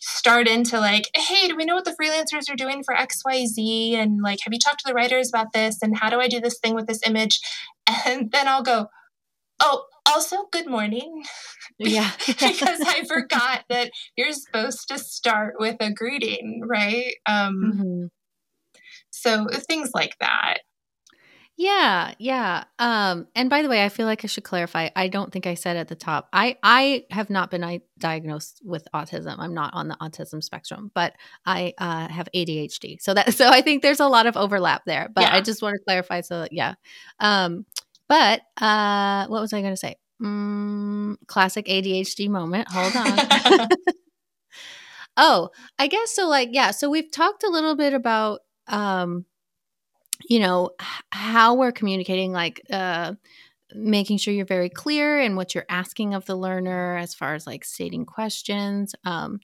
start 0.00 0.48
into 0.48 0.80
like, 0.80 1.04
hey, 1.14 1.46
do 1.46 1.56
we 1.56 1.64
know 1.64 1.74
what 1.74 1.84
the 1.84 1.96
freelancers 2.00 2.50
are 2.50 2.56
doing 2.56 2.82
for 2.82 2.94
XYZ? 2.94 3.94
And 3.94 4.20
like, 4.22 4.38
have 4.44 4.52
you 4.52 4.58
talked 4.58 4.80
to 4.80 4.88
the 4.88 4.94
writers 4.94 5.28
about 5.28 5.52
this? 5.52 5.82
And 5.82 5.98
how 5.98 6.10
do 6.10 6.18
I 6.18 6.28
do 6.28 6.40
this 6.40 6.58
thing 6.58 6.74
with 6.74 6.86
this 6.86 7.00
image? 7.06 7.40
And 8.06 8.30
then 8.30 8.46
I'll 8.46 8.62
go, 8.62 8.86
oh, 9.58 9.84
also, 10.06 10.48
good 10.52 10.68
morning. 10.68 11.24
Yeah. 11.80 12.10
because 12.26 12.80
I 12.80 13.04
forgot 13.08 13.64
that 13.68 13.90
you're 14.16 14.32
supposed 14.32 14.88
to 14.88 14.98
start 14.98 15.54
with 15.58 15.76
a 15.80 15.92
greeting, 15.92 16.62
right? 16.66 17.14
Um, 17.26 17.72
mm-hmm. 17.74 18.06
So 19.10 19.46
things 19.68 19.90
like 19.94 20.16
that. 20.20 20.58
Yeah, 21.56 22.14
yeah. 22.18 22.64
Um, 22.78 23.26
and 23.34 23.50
by 23.50 23.60
the 23.60 23.68
way, 23.68 23.84
I 23.84 23.90
feel 23.90 24.06
like 24.06 24.24
I 24.24 24.28
should 24.28 24.44
clarify. 24.44 24.88
I 24.96 25.08
don't 25.08 25.30
think 25.30 25.46
I 25.46 25.52
said 25.52 25.76
at 25.76 25.88
the 25.88 25.94
top. 25.94 26.26
I 26.32 26.56
I 26.62 27.04
have 27.10 27.28
not 27.28 27.50
been 27.50 27.62
I, 27.62 27.82
diagnosed 27.98 28.62
with 28.64 28.88
autism. 28.94 29.34
I'm 29.38 29.52
not 29.52 29.74
on 29.74 29.88
the 29.88 29.96
autism 30.00 30.42
spectrum, 30.42 30.90
but 30.94 31.12
I 31.44 31.74
uh, 31.76 32.08
have 32.08 32.30
ADHD. 32.34 32.96
So 33.02 33.12
that 33.12 33.34
so 33.40 33.46
I 33.46 33.60
think 33.60 33.82
there's 33.82 34.00
a 34.00 34.08
lot 34.08 34.26
of 34.26 34.38
overlap 34.38 34.84
there. 34.86 35.10
But 35.14 35.24
yeah. 35.24 35.34
I 35.34 35.42
just 35.42 35.60
want 35.60 35.74
to 35.74 35.84
clarify. 35.84 36.22
So 36.22 36.46
yeah. 36.50 36.76
Um, 37.18 37.66
but 38.08 38.40
uh, 38.56 39.26
what 39.26 39.42
was 39.42 39.52
I 39.52 39.60
going 39.60 39.74
to 39.74 39.76
say? 39.76 39.96
Mm, 40.20 41.16
classic 41.26 41.66
ADHD 41.66 42.28
moment. 42.28 42.68
Hold 42.70 42.96
on. 42.96 43.68
oh, 45.16 45.50
I 45.78 45.86
guess 45.86 46.14
so. 46.14 46.28
Like 46.28 46.50
yeah. 46.52 46.70
So 46.72 46.90
we've 46.90 47.10
talked 47.10 47.42
a 47.42 47.48
little 47.50 47.76
bit 47.76 47.94
about 47.94 48.40
um 48.68 49.24
you 50.28 50.38
know 50.38 50.70
how 51.10 51.54
we're 51.54 51.72
communicating 51.72 52.32
like 52.32 52.60
uh 52.70 53.14
making 53.72 54.18
sure 54.18 54.34
you're 54.34 54.44
very 54.44 54.68
clear 54.68 55.20
in 55.20 55.36
what 55.36 55.54
you're 55.54 55.66
asking 55.68 56.14
of 56.14 56.26
the 56.26 56.34
learner 56.34 56.96
as 56.96 57.14
far 57.14 57.34
as 57.34 57.46
like 57.46 57.64
stating 57.64 58.04
questions 58.04 58.94
um 59.04 59.40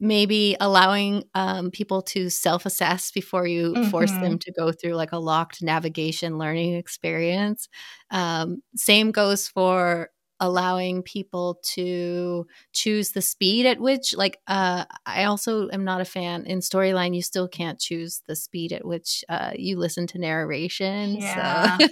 maybe 0.00 0.56
allowing 0.60 1.24
um, 1.34 1.70
people 1.70 2.02
to 2.02 2.30
self-assess 2.30 3.10
before 3.10 3.46
you 3.46 3.72
mm-hmm. 3.72 3.90
force 3.90 4.12
them 4.12 4.38
to 4.38 4.52
go 4.52 4.70
through 4.70 4.94
like 4.94 5.12
a 5.12 5.18
locked 5.18 5.62
navigation 5.62 6.38
learning 6.38 6.74
experience 6.74 7.68
um, 8.10 8.62
same 8.76 9.10
goes 9.10 9.48
for 9.48 10.10
allowing 10.40 11.02
people 11.02 11.58
to 11.64 12.46
choose 12.72 13.10
the 13.10 13.22
speed 13.22 13.66
at 13.66 13.80
which 13.80 14.14
like 14.14 14.38
uh 14.46 14.84
i 15.04 15.24
also 15.24 15.68
am 15.70 15.84
not 15.84 16.00
a 16.00 16.04
fan 16.04 16.44
in 16.46 16.60
storyline 16.60 17.14
you 17.14 17.22
still 17.22 17.48
can't 17.48 17.80
choose 17.80 18.22
the 18.28 18.36
speed 18.36 18.72
at 18.72 18.84
which 18.84 19.24
uh 19.28 19.50
you 19.56 19.76
listen 19.76 20.06
to 20.06 20.18
narration 20.18 21.16
yeah. 21.16 21.76
so 21.76 21.88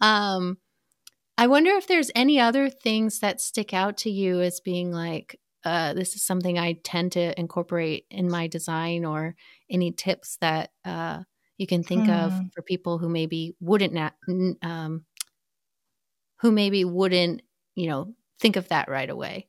um 0.00 0.56
i 1.36 1.46
wonder 1.46 1.70
if 1.72 1.86
there's 1.86 2.10
any 2.14 2.40
other 2.40 2.70
things 2.70 3.18
that 3.18 3.42
stick 3.42 3.74
out 3.74 3.98
to 3.98 4.10
you 4.10 4.40
as 4.40 4.60
being 4.60 4.90
like 4.90 5.38
uh 5.64 5.92
this 5.94 6.14
is 6.14 6.24
something 6.24 6.58
i 6.58 6.72
tend 6.84 7.12
to 7.12 7.38
incorporate 7.38 8.06
in 8.10 8.30
my 8.30 8.46
design 8.46 9.04
or 9.04 9.34
any 9.70 9.90
tips 9.92 10.36
that 10.40 10.70
uh 10.84 11.22
you 11.58 11.66
can 11.66 11.82
think 11.82 12.08
of 12.08 12.32
hmm. 12.32 12.46
for 12.52 12.62
people 12.62 12.98
who 12.98 13.08
maybe 13.08 13.54
wouldn't 13.60 13.92
na- 13.92 14.10
um, 14.62 15.04
who 16.40 16.50
maybe 16.50 16.84
wouldn't, 16.84 17.42
you 17.74 17.88
know, 17.88 18.14
think 18.40 18.56
of 18.56 18.68
that 18.68 18.88
right 18.88 19.08
away. 19.08 19.48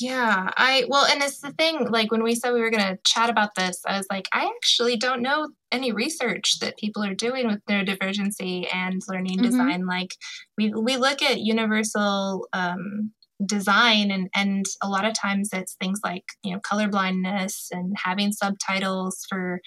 Yeah, 0.00 0.50
I 0.56 0.84
well, 0.88 1.06
and 1.06 1.22
it's 1.22 1.40
the 1.40 1.52
thing. 1.52 1.86
Like 1.88 2.10
when 2.10 2.22
we 2.22 2.34
said 2.34 2.52
we 2.52 2.60
were 2.60 2.70
going 2.70 2.82
to 2.82 2.98
chat 3.06 3.30
about 3.30 3.54
this, 3.56 3.80
I 3.86 3.96
was 3.96 4.06
like, 4.10 4.28
I 4.34 4.44
actually 4.44 4.96
don't 4.96 5.22
know 5.22 5.48
any 5.72 5.92
research 5.92 6.58
that 6.60 6.76
people 6.76 7.02
are 7.02 7.14
doing 7.14 7.46
with 7.46 7.64
neurodivergency 7.66 8.68
and 8.72 9.00
learning 9.08 9.38
mm-hmm. 9.38 9.46
design. 9.46 9.86
Like 9.86 10.14
we 10.58 10.74
we 10.74 10.98
look 10.98 11.22
at 11.22 11.40
universal 11.40 12.48
um, 12.52 13.12
design, 13.44 14.10
and 14.10 14.28
and 14.34 14.66
a 14.82 14.88
lot 14.88 15.04
of 15.04 15.14
times 15.14 15.50
it's 15.52 15.76
things 15.80 16.00
like 16.04 16.24
you 16.42 16.52
know 16.52 16.60
color 16.60 16.88
blindness 16.88 17.68
and 17.70 17.94
having 18.04 18.32
subtitles 18.32 19.24
for 19.28 19.60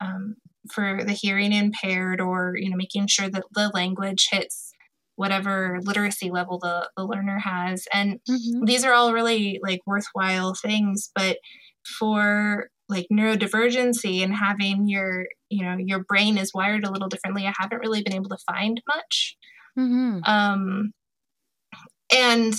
um, 0.00 0.36
for 0.72 1.04
the 1.04 1.12
hearing 1.12 1.52
impaired, 1.52 2.20
or 2.20 2.54
you 2.56 2.70
know 2.70 2.76
making 2.76 3.06
sure 3.06 3.28
that 3.28 3.44
the 3.54 3.70
language 3.74 4.28
hits 4.30 4.72
whatever 5.20 5.78
literacy 5.82 6.30
level 6.30 6.58
the, 6.58 6.88
the 6.96 7.04
learner 7.04 7.38
has. 7.38 7.84
And 7.92 8.20
mm-hmm. 8.26 8.64
these 8.64 8.86
are 8.86 8.94
all 8.94 9.12
really 9.12 9.60
like 9.62 9.80
worthwhile 9.86 10.54
things. 10.54 11.10
But 11.14 11.36
for 11.98 12.70
like 12.88 13.06
neurodivergency 13.12 14.22
and 14.24 14.34
having 14.34 14.88
your, 14.88 15.26
you 15.50 15.62
know, 15.62 15.76
your 15.78 16.04
brain 16.04 16.38
is 16.38 16.54
wired 16.54 16.84
a 16.84 16.90
little 16.90 17.08
differently, 17.08 17.46
I 17.46 17.52
haven't 17.58 17.80
really 17.80 18.02
been 18.02 18.14
able 18.14 18.30
to 18.30 18.38
find 18.50 18.80
much. 18.88 19.36
Mm-hmm. 19.78 20.20
Um, 20.24 20.92
and 22.14 22.54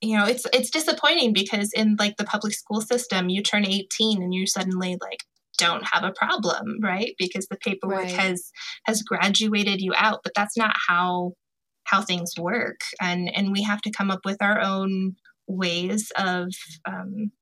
you 0.00 0.16
know 0.16 0.26
it's 0.26 0.46
it's 0.52 0.70
disappointing 0.70 1.32
because 1.32 1.72
in 1.72 1.96
like 1.98 2.16
the 2.16 2.24
public 2.24 2.52
school 2.54 2.80
system 2.80 3.28
you 3.28 3.42
turn 3.42 3.66
18 3.66 4.22
and 4.22 4.32
you 4.32 4.46
suddenly 4.46 4.96
like 5.00 5.24
don't 5.56 5.88
have 5.92 6.04
a 6.04 6.12
problem 6.12 6.78
right? 6.82 7.14
Because 7.18 7.48
the 7.48 7.56
paperwork 7.56 8.04
right. 8.04 8.12
has 8.12 8.50
has 8.86 9.02
graduated 9.02 9.80
you 9.80 9.92
out 9.96 10.20
but 10.22 10.32
that's 10.34 10.56
not 10.56 10.74
how 10.88 11.32
how 11.88 12.02
things 12.02 12.34
work. 12.38 12.80
And 13.00 13.30
and 13.34 13.52
we 13.52 13.62
have 13.62 13.80
to 13.82 13.90
come 13.90 14.10
up 14.10 14.20
with 14.24 14.40
our 14.40 14.60
own 14.60 15.16
ways 15.46 16.12
of 16.16 16.52
um, 16.86 17.32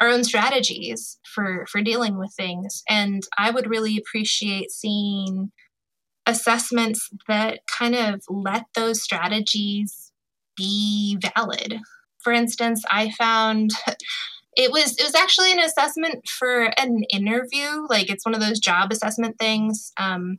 our 0.00 0.08
own 0.08 0.24
strategies 0.24 1.18
for 1.34 1.64
for 1.70 1.80
dealing 1.80 2.18
with 2.18 2.32
things. 2.36 2.82
And 2.88 3.22
i 3.38 3.50
would 3.50 3.70
really 3.70 3.96
appreciate 3.96 4.70
seeing 4.70 5.52
assessments 6.26 7.10
that 7.28 7.60
kind 7.66 7.94
of 7.94 8.22
let 8.28 8.64
those 8.74 9.02
strategies 9.02 10.03
be 10.56 11.18
valid 11.20 11.80
for 12.22 12.32
instance 12.32 12.82
i 12.90 13.10
found 13.12 13.70
it 14.56 14.70
was 14.70 14.96
it 14.96 15.04
was 15.04 15.14
actually 15.14 15.52
an 15.52 15.58
assessment 15.58 16.26
for 16.28 16.70
an 16.78 17.02
interview 17.10 17.86
like 17.88 18.10
it's 18.10 18.24
one 18.24 18.34
of 18.34 18.40
those 18.40 18.60
job 18.60 18.92
assessment 18.92 19.36
things 19.38 19.92
um, 19.98 20.38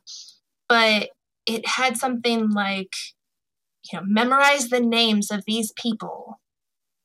but 0.67 1.10
it 1.45 1.67
had 1.67 1.95
something 1.97 2.49
like 2.51 2.93
you 3.91 3.99
know, 3.99 4.06
memorize 4.08 4.69
the 4.69 4.80
names 4.80 5.32
of 5.32 5.43
these 5.45 5.71
people, 5.73 6.39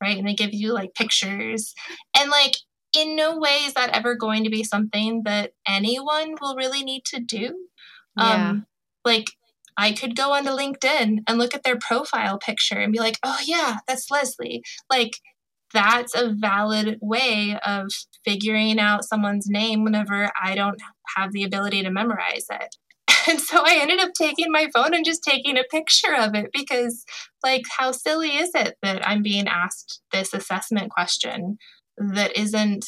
right? 0.00 0.16
And 0.16 0.26
they 0.26 0.34
give 0.34 0.54
you 0.54 0.72
like 0.72 0.94
pictures. 0.94 1.74
And 2.18 2.30
like, 2.30 2.56
in 2.96 3.14
no 3.14 3.38
way 3.38 3.58
is 3.66 3.74
that 3.74 3.94
ever 3.96 4.16
going 4.16 4.44
to 4.44 4.50
be 4.50 4.64
something 4.64 5.22
that 5.24 5.52
anyone 5.66 6.34
will 6.40 6.56
really 6.56 6.82
need 6.82 7.04
to 7.06 7.20
do. 7.20 7.66
Yeah. 8.16 8.50
Um, 8.50 8.66
like, 9.04 9.26
I 9.76 9.92
could 9.92 10.16
go 10.16 10.32
onto 10.32 10.50
LinkedIn 10.50 11.18
and 11.26 11.38
look 11.38 11.54
at 11.54 11.62
their 11.62 11.78
profile 11.78 12.38
picture 12.38 12.78
and 12.78 12.92
be 12.92 12.98
like, 12.98 13.18
oh, 13.22 13.38
yeah, 13.44 13.78
that's 13.86 14.10
Leslie. 14.10 14.62
Like, 14.90 15.12
that's 15.72 16.14
a 16.14 16.32
valid 16.32 16.98
way 17.00 17.58
of 17.64 17.88
figuring 18.24 18.78
out 18.78 19.04
someone's 19.04 19.48
name 19.48 19.84
whenever 19.84 20.30
I 20.42 20.54
don't 20.54 20.80
have 21.16 21.32
the 21.32 21.44
ability 21.44 21.82
to 21.82 21.90
memorize 21.90 22.46
it. 22.50 22.76
And 23.28 23.38
so 23.38 23.62
I 23.62 23.76
ended 23.78 24.00
up 24.00 24.12
taking 24.14 24.50
my 24.50 24.68
phone 24.74 24.94
and 24.94 25.04
just 25.04 25.22
taking 25.22 25.58
a 25.58 25.64
picture 25.70 26.14
of 26.16 26.34
it 26.34 26.50
because, 26.54 27.04
like, 27.42 27.62
how 27.78 27.92
silly 27.92 28.30
is 28.30 28.50
it 28.54 28.76
that 28.82 29.06
I'm 29.06 29.22
being 29.22 29.46
asked 29.46 30.00
this 30.10 30.32
assessment 30.32 30.90
question 30.90 31.58
that 31.98 32.36
isn't, 32.36 32.86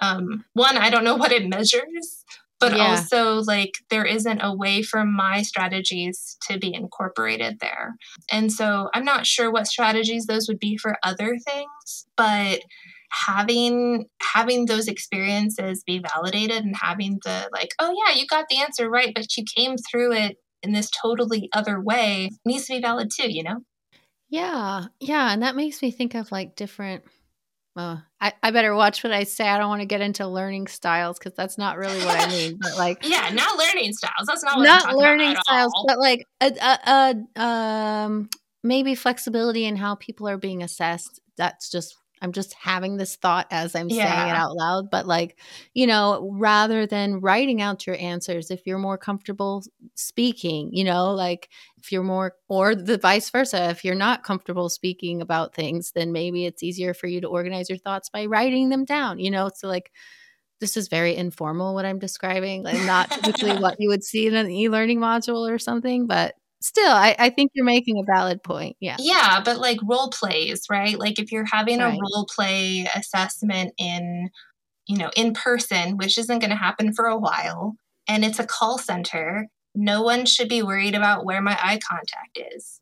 um, 0.00 0.46
one, 0.54 0.78
I 0.78 0.88
don't 0.88 1.04
know 1.04 1.16
what 1.16 1.32
it 1.32 1.46
measures, 1.46 2.24
but 2.60 2.76
yeah. 2.76 2.88
also, 2.88 3.42
like, 3.42 3.74
there 3.90 4.04
isn't 4.04 4.40
a 4.42 4.54
way 4.54 4.82
for 4.82 5.04
my 5.04 5.42
strategies 5.42 6.36
to 6.48 6.58
be 6.58 6.74
incorporated 6.74 7.58
there. 7.60 7.94
And 8.32 8.52
so 8.52 8.88
I'm 8.94 9.04
not 9.04 9.26
sure 9.26 9.50
what 9.50 9.66
strategies 9.66 10.26
those 10.26 10.48
would 10.48 10.58
be 10.58 10.76
for 10.76 10.96
other 11.02 11.36
things, 11.38 12.06
but 12.16 12.60
having 13.10 14.06
having 14.20 14.66
those 14.66 14.88
experiences 14.88 15.82
be 15.84 16.02
validated 16.14 16.64
and 16.64 16.76
having 16.76 17.18
the 17.24 17.48
like 17.52 17.70
oh 17.78 17.94
yeah 18.06 18.14
you 18.14 18.26
got 18.26 18.46
the 18.50 18.58
answer 18.58 18.88
right 18.88 19.12
but 19.14 19.36
you 19.36 19.44
came 19.56 19.76
through 19.78 20.12
it 20.12 20.36
in 20.62 20.72
this 20.72 20.90
totally 20.90 21.48
other 21.54 21.80
way 21.80 22.30
needs 22.44 22.66
to 22.66 22.74
be 22.74 22.80
valid 22.80 23.08
too 23.10 23.30
you 23.32 23.42
know 23.42 23.60
yeah 24.28 24.84
yeah 25.00 25.32
and 25.32 25.42
that 25.42 25.56
makes 25.56 25.80
me 25.80 25.90
think 25.90 26.14
of 26.14 26.30
like 26.30 26.54
different 26.54 27.02
uh, 27.78 27.98
I, 28.20 28.32
I 28.42 28.50
better 28.50 28.74
watch 28.74 29.04
what 29.04 29.12
I 29.12 29.22
say. 29.22 29.46
I 29.46 29.56
don't 29.56 29.68
want 29.68 29.82
to 29.82 29.86
get 29.86 30.00
into 30.00 30.26
learning 30.26 30.66
styles 30.66 31.16
because 31.16 31.34
that's 31.36 31.56
not 31.56 31.78
really 31.78 32.04
what 32.04 32.18
I 32.18 32.28
mean. 32.28 32.58
But 32.60 32.76
like, 32.76 32.98
yeah, 33.08 33.30
not 33.32 33.56
learning 33.56 33.92
styles. 33.92 34.26
That's 34.26 34.42
not 34.42 34.58
not 34.58 34.96
learning 34.96 35.36
styles, 35.42 35.72
all. 35.76 35.84
but 35.86 36.00
like 36.00 36.26
a, 36.40 36.52
a, 36.60 37.14
a, 37.36 37.40
um, 37.40 38.28
maybe 38.64 38.96
flexibility 38.96 39.64
in 39.64 39.76
how 39.76 39.94
people 39.94 40.28
are 40.28 40.36
being 40.36 40.64
assessed. 40.64 41.20
That's 41.36 41.70
just 41.70 41.94
I'm 42.22 42.32
just 42.32 42.54
having 42.54 42.96
this 42.96 43.16
thought 43.16 43.46
as 43.50 43.74
I'm 43.74 43.88
yeah. 43.88 44.04
saying 44.04 44.28
it 44.28 44.38
out 44.38 44.56
loud. 44.56 44.90
But 44.90 45.06
like, 45.06 45.38
you 45.74 45.86
know, 45.86 46.30
rather 46.32 46.86
than 46.86 47.20
writing 47.20 47.62
out 47.62 47.86
your 47.86 47.96
answers, 47.96 48.50
if 48.50 48.66
you're 48.66 48.78
more 48.78 48.98
comfortable 48.98 49.64
speaking, 49.94 50.70
you 50.72 50.84
know, 50.84 51.12
like 51.12 51.48
if 51.78 51.92
you're 51.92 52.02
more, 52.02 52.34
or 52.48 52.74
the 52.74 52.98
vice 52.98 53.30
versa, 53.30 53.70
if 53.70 53.84
you're 53.84 53.94
not 53.94 54.24
comfortable 54.24 54.68
speaking 54.68 55.20
about 55.20 55.54
things, 55.54 55.92
then 55.92 56.12
maybe 56.12 56.44
it's 56.44 56.62
easier 56.62 56.94
for 56.94 57.06
you 57.06 57.20
to 57.20 57.28
organize 57.28 57.68
your 57.68 57.78
thoughts 57.78 58.10
by 58.10 58.26
writing 58.26 58.68
them 58.68 58.84
down, 58.84 59.18
you 59.18 59.30
know? 59.30 59.50
So 59.54 59.68
like, 59.68 59.92
this 60.60 60.76
is 60.76 60.88
very 60.88 61.14
informal 61.14 61.74
what 61.74 61.84
I'm 61.84 61.98
describing, 61.98 62.64
like 62.64 62.82
not 62.84 63.10
typically 63.10 63.52
what 63.60 63.76
you 63.78 63.88
would 63.88 64.02
see 64.02 64.26
in 64.26 64.34
an 64.34 64.50
e-learning 64.50 64.98
module 64.98 65.48
or 65.48 65.58
something, 65.58 66.06
but 66.06 66.34
still 66.60 66.90
I, 66.90 67.14
I, 67.18 67.30
think 67.30 67.52
you're 67.54 67.64
making 67.64 67.98
a 67.98 68.04
valid 68.04 68.42
point 68.42 68.76
yeah. 68.80 68.96
Yeah 68.98 69.40
but 69.44 69.58
like 69.58 69.78
role 69.84 70.10
plays 70.10 70.64
right? 70.70 70.98
Like 70.98 71.18
if 71.18 71.30
you're 71.30 71.46
having 71.50 71.78
right. 71.78 71.94
a 71.94 71.98
role 71.98 72.26
play 72.34 72.88
assessment 72.94 73.74
in 73.78 74.30
you 74.86 74.96
know 74.96 75.10
in 75.16 75.34
person 75.34 75.96
which 75.96 76.18
isn't 76.18 76.38
going 76.40 76.50
to 76.50 76.56
happen 76.56 76.92
for 76.92 77.06
a 77.06 77.18
while 77.18 77.76
and 78.08 78.24
it's 78.24 78.38
a 78.38 78.46
call 78.46 78.78
center 78.78 79.48
no 79.78 80.02
one 80.02 80.26
should 80.26 80.48
be 80.48 80.62
worried 80.62 80.94
about 80.94 81.24
where 81.24 81.40
my 81.40 81.56
eye 81.62 81.78
contact 81.78 82.38
is. 82.54 82.80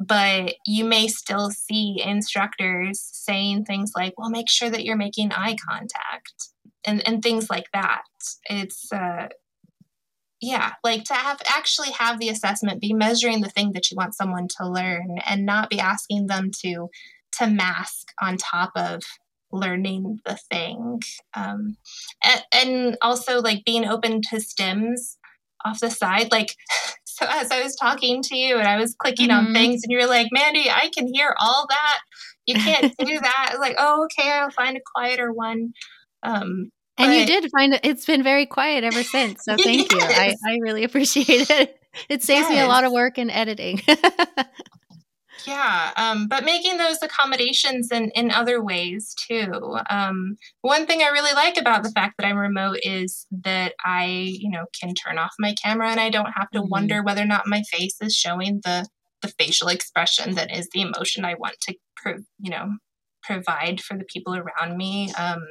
But 0.00 0.56
you 0.66 0.84
may 0.84 1.06
still 1.06 1.50
see 1.50 2.02
instructors 2.04 3.00
saying 3.00 3.64
things 3.64 3.92
like 3.94 4.14
well 4.18 4.30
make 4.30 4.50
sure 4.50 4.68
that 4.68 4.84
you're 4.84 4.96
making 4.96 5.32
eye 5.32 5.56
contact 5.68 6.48
and 6.84 7.06
and 7.06 7.22
things 7.22 7.48
like 7.48 7.70
that. 7.72 8.02
It's 8.50 8.92
uh 8.92 9.28
yeah 10.44 10.72
like 10.84 11.04
to 11.04 11.14
have 11.14 11.40
actually 11.48 11.90
have 11.90 12.18
the 12.18 12.28
assessment 12.28 12.80
be 12.80 12.92
measuring 12.92 13.40
the 13.40 13.48
thing 13.48 13.72
that 13.72 13.90
you 13.90 13.96
want 13.96 14.14
someone 14.14 14.46
to 14.46 14.68
learn 14.68 15.16
and 15.26 15.46
not 15.46 15.70
be 15.70 15.80
asking 15.80 16.26
them 16.26 16.50
to 16.50 16.88
to 17.32 17.46
mask 17.46 18.12
on 18.20 18.36
top 18.36 18.70
of 18.76 19.02
learning 19.50 20.18
the 20.24 20.36
thing 20.50 21.00
um, 21.34 21.76
and, 22.24 22.42
and 22.52 22.98
also 23.02 23.40
like 23.40 23.64
being 23.64 23.86
open 23.86 24.20
to 24.20 24.36
stims 24.36 25.16
off 25.64 25.80
the 25.80 25.90
side 25.90 26.30
like 26.30 26.54
so 27.04 27.24
as 27.28 27.50
i 27.50 27.62
was 27.62 27.76
talking 27.76 28.20
to 28.20 28.36
you 28.36 28.58
and 28.58 28.66
i 28.66 28.76
was 28.76 28.94
clicking 28.98 29.28
mm-hmm. 29.28 29.46
on 29.46 29.54
things 29.54 29.82
and 29.82 29.92
you 29.92 29.98
were 29.98 30.06
like 30.06 30.28
mandy 30.32 30.68
i 30.68 30.90
can 30.94 31.06
hear 31.12 31.34
all 31.40 31.66
that. 31.68 32.00
You 32.46 32.56
can't 32.56 32.94
do 32.98 33.20
that. 33.20 33.46
I 33.48 33.54
was 33.54 33.60
like 33.60 33.76
oh 33.78 34.04
okay 34.04 34.30
i'll 34.30 34.50
find 34.50 34.76
a 34.76 34.80
quieter 34.94 35.32
one. 35.32 35.72
Um, 36.22 36.70
and 36.98 37.12
you 37.12 37.26
did 37.26 37.50
find 37.50 37.74
it, 37.74 37.80
it's 37.82 38.04
been 38.04 38.22
very 38.22 38.46
quiet 38.46 38.84
ever 38.84 39.02
since. 39.02 39.44
So 39.44 39.56
thank 39.62 39.92
yes. 39.92 39.92
you. 39.92 40.48
I, 40.48 40.52
I 40.52 40.58
really 40.60 40.84
appreciate 40.84 41.50
it. 41.50 41.80
It 42.08 42.24
saves 42.24 42.48
yes. 42.48 42.50
me 42.50 42.58
a 42.58 42.66
lot 42.66 42.82
of 42.82 42.90
work 42.90 43.18
in 43.18 43.30
editing. 43.30 43.80
yeah. 45.46 45.92
Um, 45.96 46.26
but 46.26 46.44
making 46.44 46.76
those 46.76 47.00
accommodations 47.00 47.92
in, 47.92 48.10
in 48.16 48.32
other 48.32 48.60
ways 48.60 49.14
too. 49.14 49.78
Um, 49.88 50.36
one 50.62 50.86
thing 50.86 51.02
I 51.02 51.10
really 51.10 51.32
like 51.34 51.56
about 51.56 51.84
the 51.84 51.92
fact 51.92 52.14
that 52.18 52.26
I'm 52.26 52.36
remote 52.36 52.78
is 52.82 53.28
that 53.44 53.74
I, 53.84 54.06
you 54.06 54.50
know, 54.50 54.64
can 54.80 54.92
turn 54.94 55.18
off 55.18 55.34
my 55.38 55.54
camera 55.62 55.88
and 55.88 56.00
I 56.00 56.10
don't 56.10 56.32
have 56.32 56.50
to 56.50 56.62
mm-hmm. 56.62 56.68
wonder 56.68 57.00
whether 57.04 57.22
or 57.22 57.26
not 57.26 57.46
my 57.46 57.62
face 57.70 57.98
is 58.00 58.12
showing 58.12 58.60
the 58.64 58.88
the 59.22 59.28
facial 59.38 59.68
expression 59.68 60.34
that 60.34 60.54
is 60.54 60.68
the 60.72 60.82
emotion 60.82 61.24
I 61.24 61.34
want 61.34 61.54
to, 61.62 61.76
prove, 61.96 62.24
you 62.40 62.50
know, 62.50 62.72
provide 63.24 63.80
for 63.80 63.96
the 63.96 64.04
people 64.04 64.36
around 64.36 64.76
me. 64.76 65.12
Um, 65.14 65.42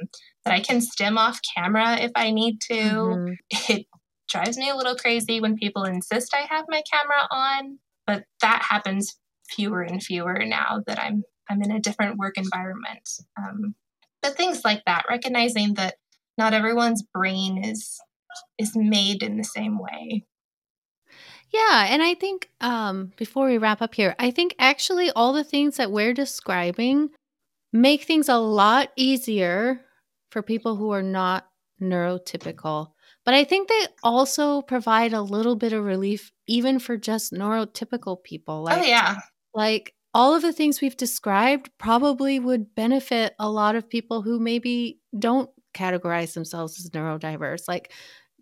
that 0.44 0.54
I 0.54 0.60
can 0.60 0.80
stim 0.80 1.18
off 1.18 1.40
camera 1.56 1.96
if 1.96 2.12
I 2.14 2.30
need 2.30 2.60
to. 2.62 2.74
Mm-hmm. 2.74 3.72
It 3.72 3.86
drives 4.28 4.56
me 4.56 4.68
a 4.68 4.76
little 4.76 4.96
crazy 4.96 5.40
when 5.40 5.56
people 5.56 5.84
insist 5.84 6.34
I 6.34 6.46
have 6.52 6.64
my 6.68 6.82
camera 6.90 7.28
on, 7.30 7.78
but 8.06 8.24
that 8.40 8.62
happens 8.68 9.16
fewer 9.48 9.82
and 9.82 10.02
fewer 10.02 10.44
now 10.44 10.82
that 10.86 10.98
I'm 10.98 11.24
I'm 11.48 11.62
in 11.62 11.70
a 11.70 11.80
different 11.80 12.16
work 12.16 12.38
environment. 12.38 13.08
Um, 13.36 13.74
but 14.22 14.36
things 14.36 14.64
like 14.64 14.82
that, 14.86 15.04
recognizing 15.10 15.74
that 15.74 15.96
not 16.38 16.54
everyone's 16.54 17.02
brain 17.02 17.62
is 17.62 18.00
is 18.58 18.74
made 18.74 19.22
in 19.22 19.36
the 19.36 19.44
same 19.44 19.78
way. 19.78 20.24
Yeah, 21.50 21.86
and 21.88 22.02
I 22.02 22.14
think 22.14 22.50
um, 22.60 23.12
before 23.16 23.46
we 23.46 23.58
wrap 23.58 23.80
up 23.80 23.94
here, 23.94 24.16
I 24.18 24.32
think 24.32 24.56
actually 24.58 25.10
all 25.12 25.32
the 25.32 25.44
things 25.44 25.76
that 25.76 25.92
we're 25.92 26.14
describing 26.14 27.10
make 27.74 28.04
things 28.04 28.28
a 28.28 28.38
lot 28.38 28.90
easier 28.96 29.80
for 30.30 30.42
people 30.42 30.76
who 30.76 30.92
are 30.92 31.02
not 31.02 31.46
neurotypical. 31.82 32.92
But 33.24 33.34
I 33.34 33.44
think 33.44 33.68
they 33.68 33.86
also 34.02 34.62
provide 34.62 35.12
a 35.12 35.20
little 35.20 35.56
bit 35.56 35.72
of 35.72 35.84
relief 35.84 36.30
even 36.46 36.78
for 36.78 36.96
just 36.96 37.32
neurotypical 37.32 38.22
people. 38.22 38.54
Oh, 38.54 38.62
like, 38.62 38.82
oh, 38.82 38.84
yeah. 38.84 39.16
Like 39.54 39.94
all 40.14 40.34
of 40.34 40.42
the 40.42 40.52
things 40.52 40.80
we've 40.80 40.96
described 40.96 41.70
probably 41.78 42.38
would 42.38 42.74
benefit 42.74 43.34
a 43.38 43.50
lot 43.50 43.74
of 43.76 43.90
people 43.90 44.22
who 44.22 44.38
maybe 44.38 45.00
don't 45.18 45.50
categorize 45.74 46.34
themselves 46.34 46.78
as 46.78 46.90
neurodiverse. 46.90 47.66
Like 47.66 47.92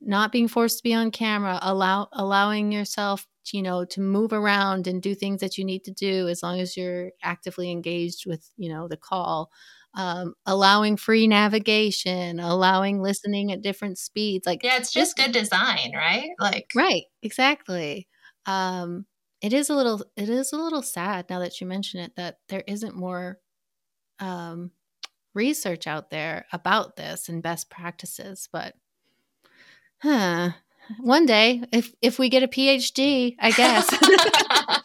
not 0.00 0.32
being 0.32 0.48
forced 0.48 0.78
to 0.78 0.82
be 0.82 0.92
on 0.92 1.10
camera, 1.10 1.58
allow 1.62 2.08
allowing 2.12 2.72
yourself, 2.72 3.26
you 3.52 3.62
know, 3.62 3.84
to 3.86 4.00
move 4.00 4.32
around 4.32 4.86
and 4.86 5.02
do 5.02 5.14
things 5.14 5.40
that 5.40 5.58
you 5.58 5.64
need 5.64 5.84
to 5.84 5.90
do 5.92 6.28
as 6.28 6.42
long 6.42 6.60
as 6.60 6.76
you're 6.76 7.10
actively 7.22 7.70
engaged 7.70 8.26
with, 8.26 8.50
you 8.56 8.68
know, 8.72 8.88
the 8.88 8.96
call 8.96 9.50
um, 9.94 10.34
allowing 10.46 10.96
free 10.96 11.26
navigation, 11.26 12.40
allowing 12.40 13.02
listening 13.02 13.52
at 13.52 13.62
different 13.62 13.98
speeds. 13.98 14.46
Like, 14.46 14.62
yeah, 14.64 14.76
it's 14.78 14.92
just 14.92 15.16
good 15.16 15.32
design, 15.32 15.92
right? 15.94 16.30
Like, 16.40 16.70
right, 16.74 17.04
exactly. 17.22 18.08
Um, 18.46 19.06
it 19.42 19.52
is 19.52 19.68
a 19.70 19.74
little, 19.74 20.02
it 20.16 20.28
is 20.28 20.52
a 20.52 20.56
little 20.56 20.82
sad 20.82 21.26
now 21.28 21.40
that 21.40 21.60
you 21.60 21.66
mention 21.66 22.00
it 22.00 22.16
that 22.16 22.38
there 22.48 22.64
isn't 22.66 22.96
more 22.96 23.38
um, 24.20 24.72
research 25.34 25.86
out 25.86 26.10
there 26.10 26.46
about 26.52 26.96
this 26.96 27.28
and 27.28 27.42
best 27.42 27.70
practices. 27.70 28.48
But, 28.52 28.74
huh, 29.98 30.52
one 31.00 31.26
day, 31.26 31.62
if 31.72 31.92
if 32.00 32.18
we 32.18 32.28
get 32.28 32.42
a 32.42 32.48
PhD, 32.48 33.36
I 33.38 33.50
guess. 33.50 33.92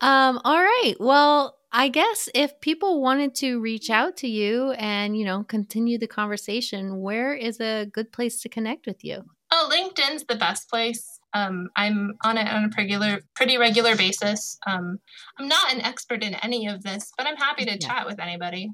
um, 0.00 0.40
all 0.44 0.60
right. 0.60 0.94
Well, 0.98 1.56
I 1.72 1.88
guess 1.88 2.28
if 2.34 2.58
people 2.60 3.02
wanted 3.02 3.34
to 3.36 3.60
reach 3.60 3.90
out 3.90 4.16
to 4.18 4.28
you 4.28 4.72
and, 4.72 5.14
you 5.14 5.26
know, 5.26 5.44
continue 5.44 5.98
the 5.98 6.06
conversation, 6.06 7.02
where 7.02 7.34
is 7.34 7.60
a 7.60 7.84
good 7.92 8.12
place 8.12 8.40
to 8.40 8.48
connect 8.48 8.86
with 8.86 9.04
you? 9.04 9.22
Oh, 9.50 9.70
LinkedIn's 9.70 10.24
the 10.24 10.36
best 10.36 10.70
place. 10.70 11.20
Um, 11.34 11.68
I'm 11.76 12.14
on 12.24 12.38
it 12.38 12.48
on 12.48 12.64
a 12.64 12.68
regular, 12.78 13.20
pretty 13.34 13.58
regular 13.58 13.94
basis. 13.94 14.58
Um, 14.66 14.98
I'm 15.38 15.48
not 15.48 15.74
an 15.74 15.82
expert 15.82 16.24
in 16.24 16.34
any 16.36 16.66
of 16.66 16.82
this, 16.82 17.12
but 17.18 17.26
I'm 17.26 17.36
happy 17.36 17.66
to 17.66 17.72
yeah. 17.72 17.76
chat 17.76 18.06
with 18.06 18.20
anybody. 18.20 18.70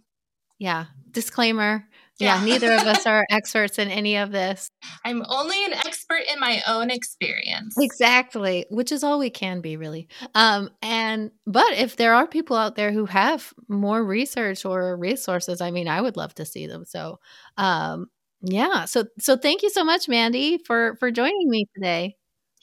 Yeah. 0.60 0.86
Disclaimer 1.10 1.88
yeah, 2.18 2.38
yeah 2.38 2.44
neither 2.44 2.72
of 2.72 2.80
us 2.86 3.06
are 3.06 3.26
experts 3.30 3.78
in 3.78 3.88
any 3.88 4.16
of 4.16 4.32
this. 4.32 4.70
I'm 5.04 5.22
only 5.28 5.64
an 5.64 5.72
expert 5.72 6.22
in 6.32 6.38
my 6.40 6.62
own 6.66 6.90
experience. 6.90 7.74
Exactly, 7.78 8.66
which 8.70 8.92
is 8.92 9.02
all 9.04 9.18
we 9.18 9.30
can 9.30 9.60
be 9.60 9.76
really. 9.76 10.08
Um 10.34 10.70
and 10.82 11.30
but 11.46 11.72
if 11.72 11.96
there 11.96 12.14
are 12.14 12.26
people 12.26 12.56
out 12.56 12.76
there 12.76 12.92
who 12.92 13.06
have 13.06 13.52
more 13.68 14.04
research 14.04 14.64
or 14.64 14.96
resources, 14.96 15.60
I 15.60 15.70
mean, 15.70 15.88
I 15.88 16.00
would 16.00 16.16
love 16.16 16.34
to 16.36 16.44
see 16.44 16.66
them. 16.66 16.84
So, 16.84 17.18
um 17.56 18.06
yeah, 18.42 18.86
so 18.86 19.04
so 19.18 19.36
thank 19.36 19.62
you 19.62 19.70
so 19.70 19.84
much 19.84 20.08
Mandy 20.08 20.58
for 20.58 20.96
for 20.98 21.10
joining 21.10 21.48
me 21.48 21.66
today. 21.74 22.16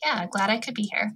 Yeah, 0.03 0.27
glad 0.27 0.49
I 0.49 0.59
could 0.59 0.75
be 0.75 0.89
here. 0.91 1.13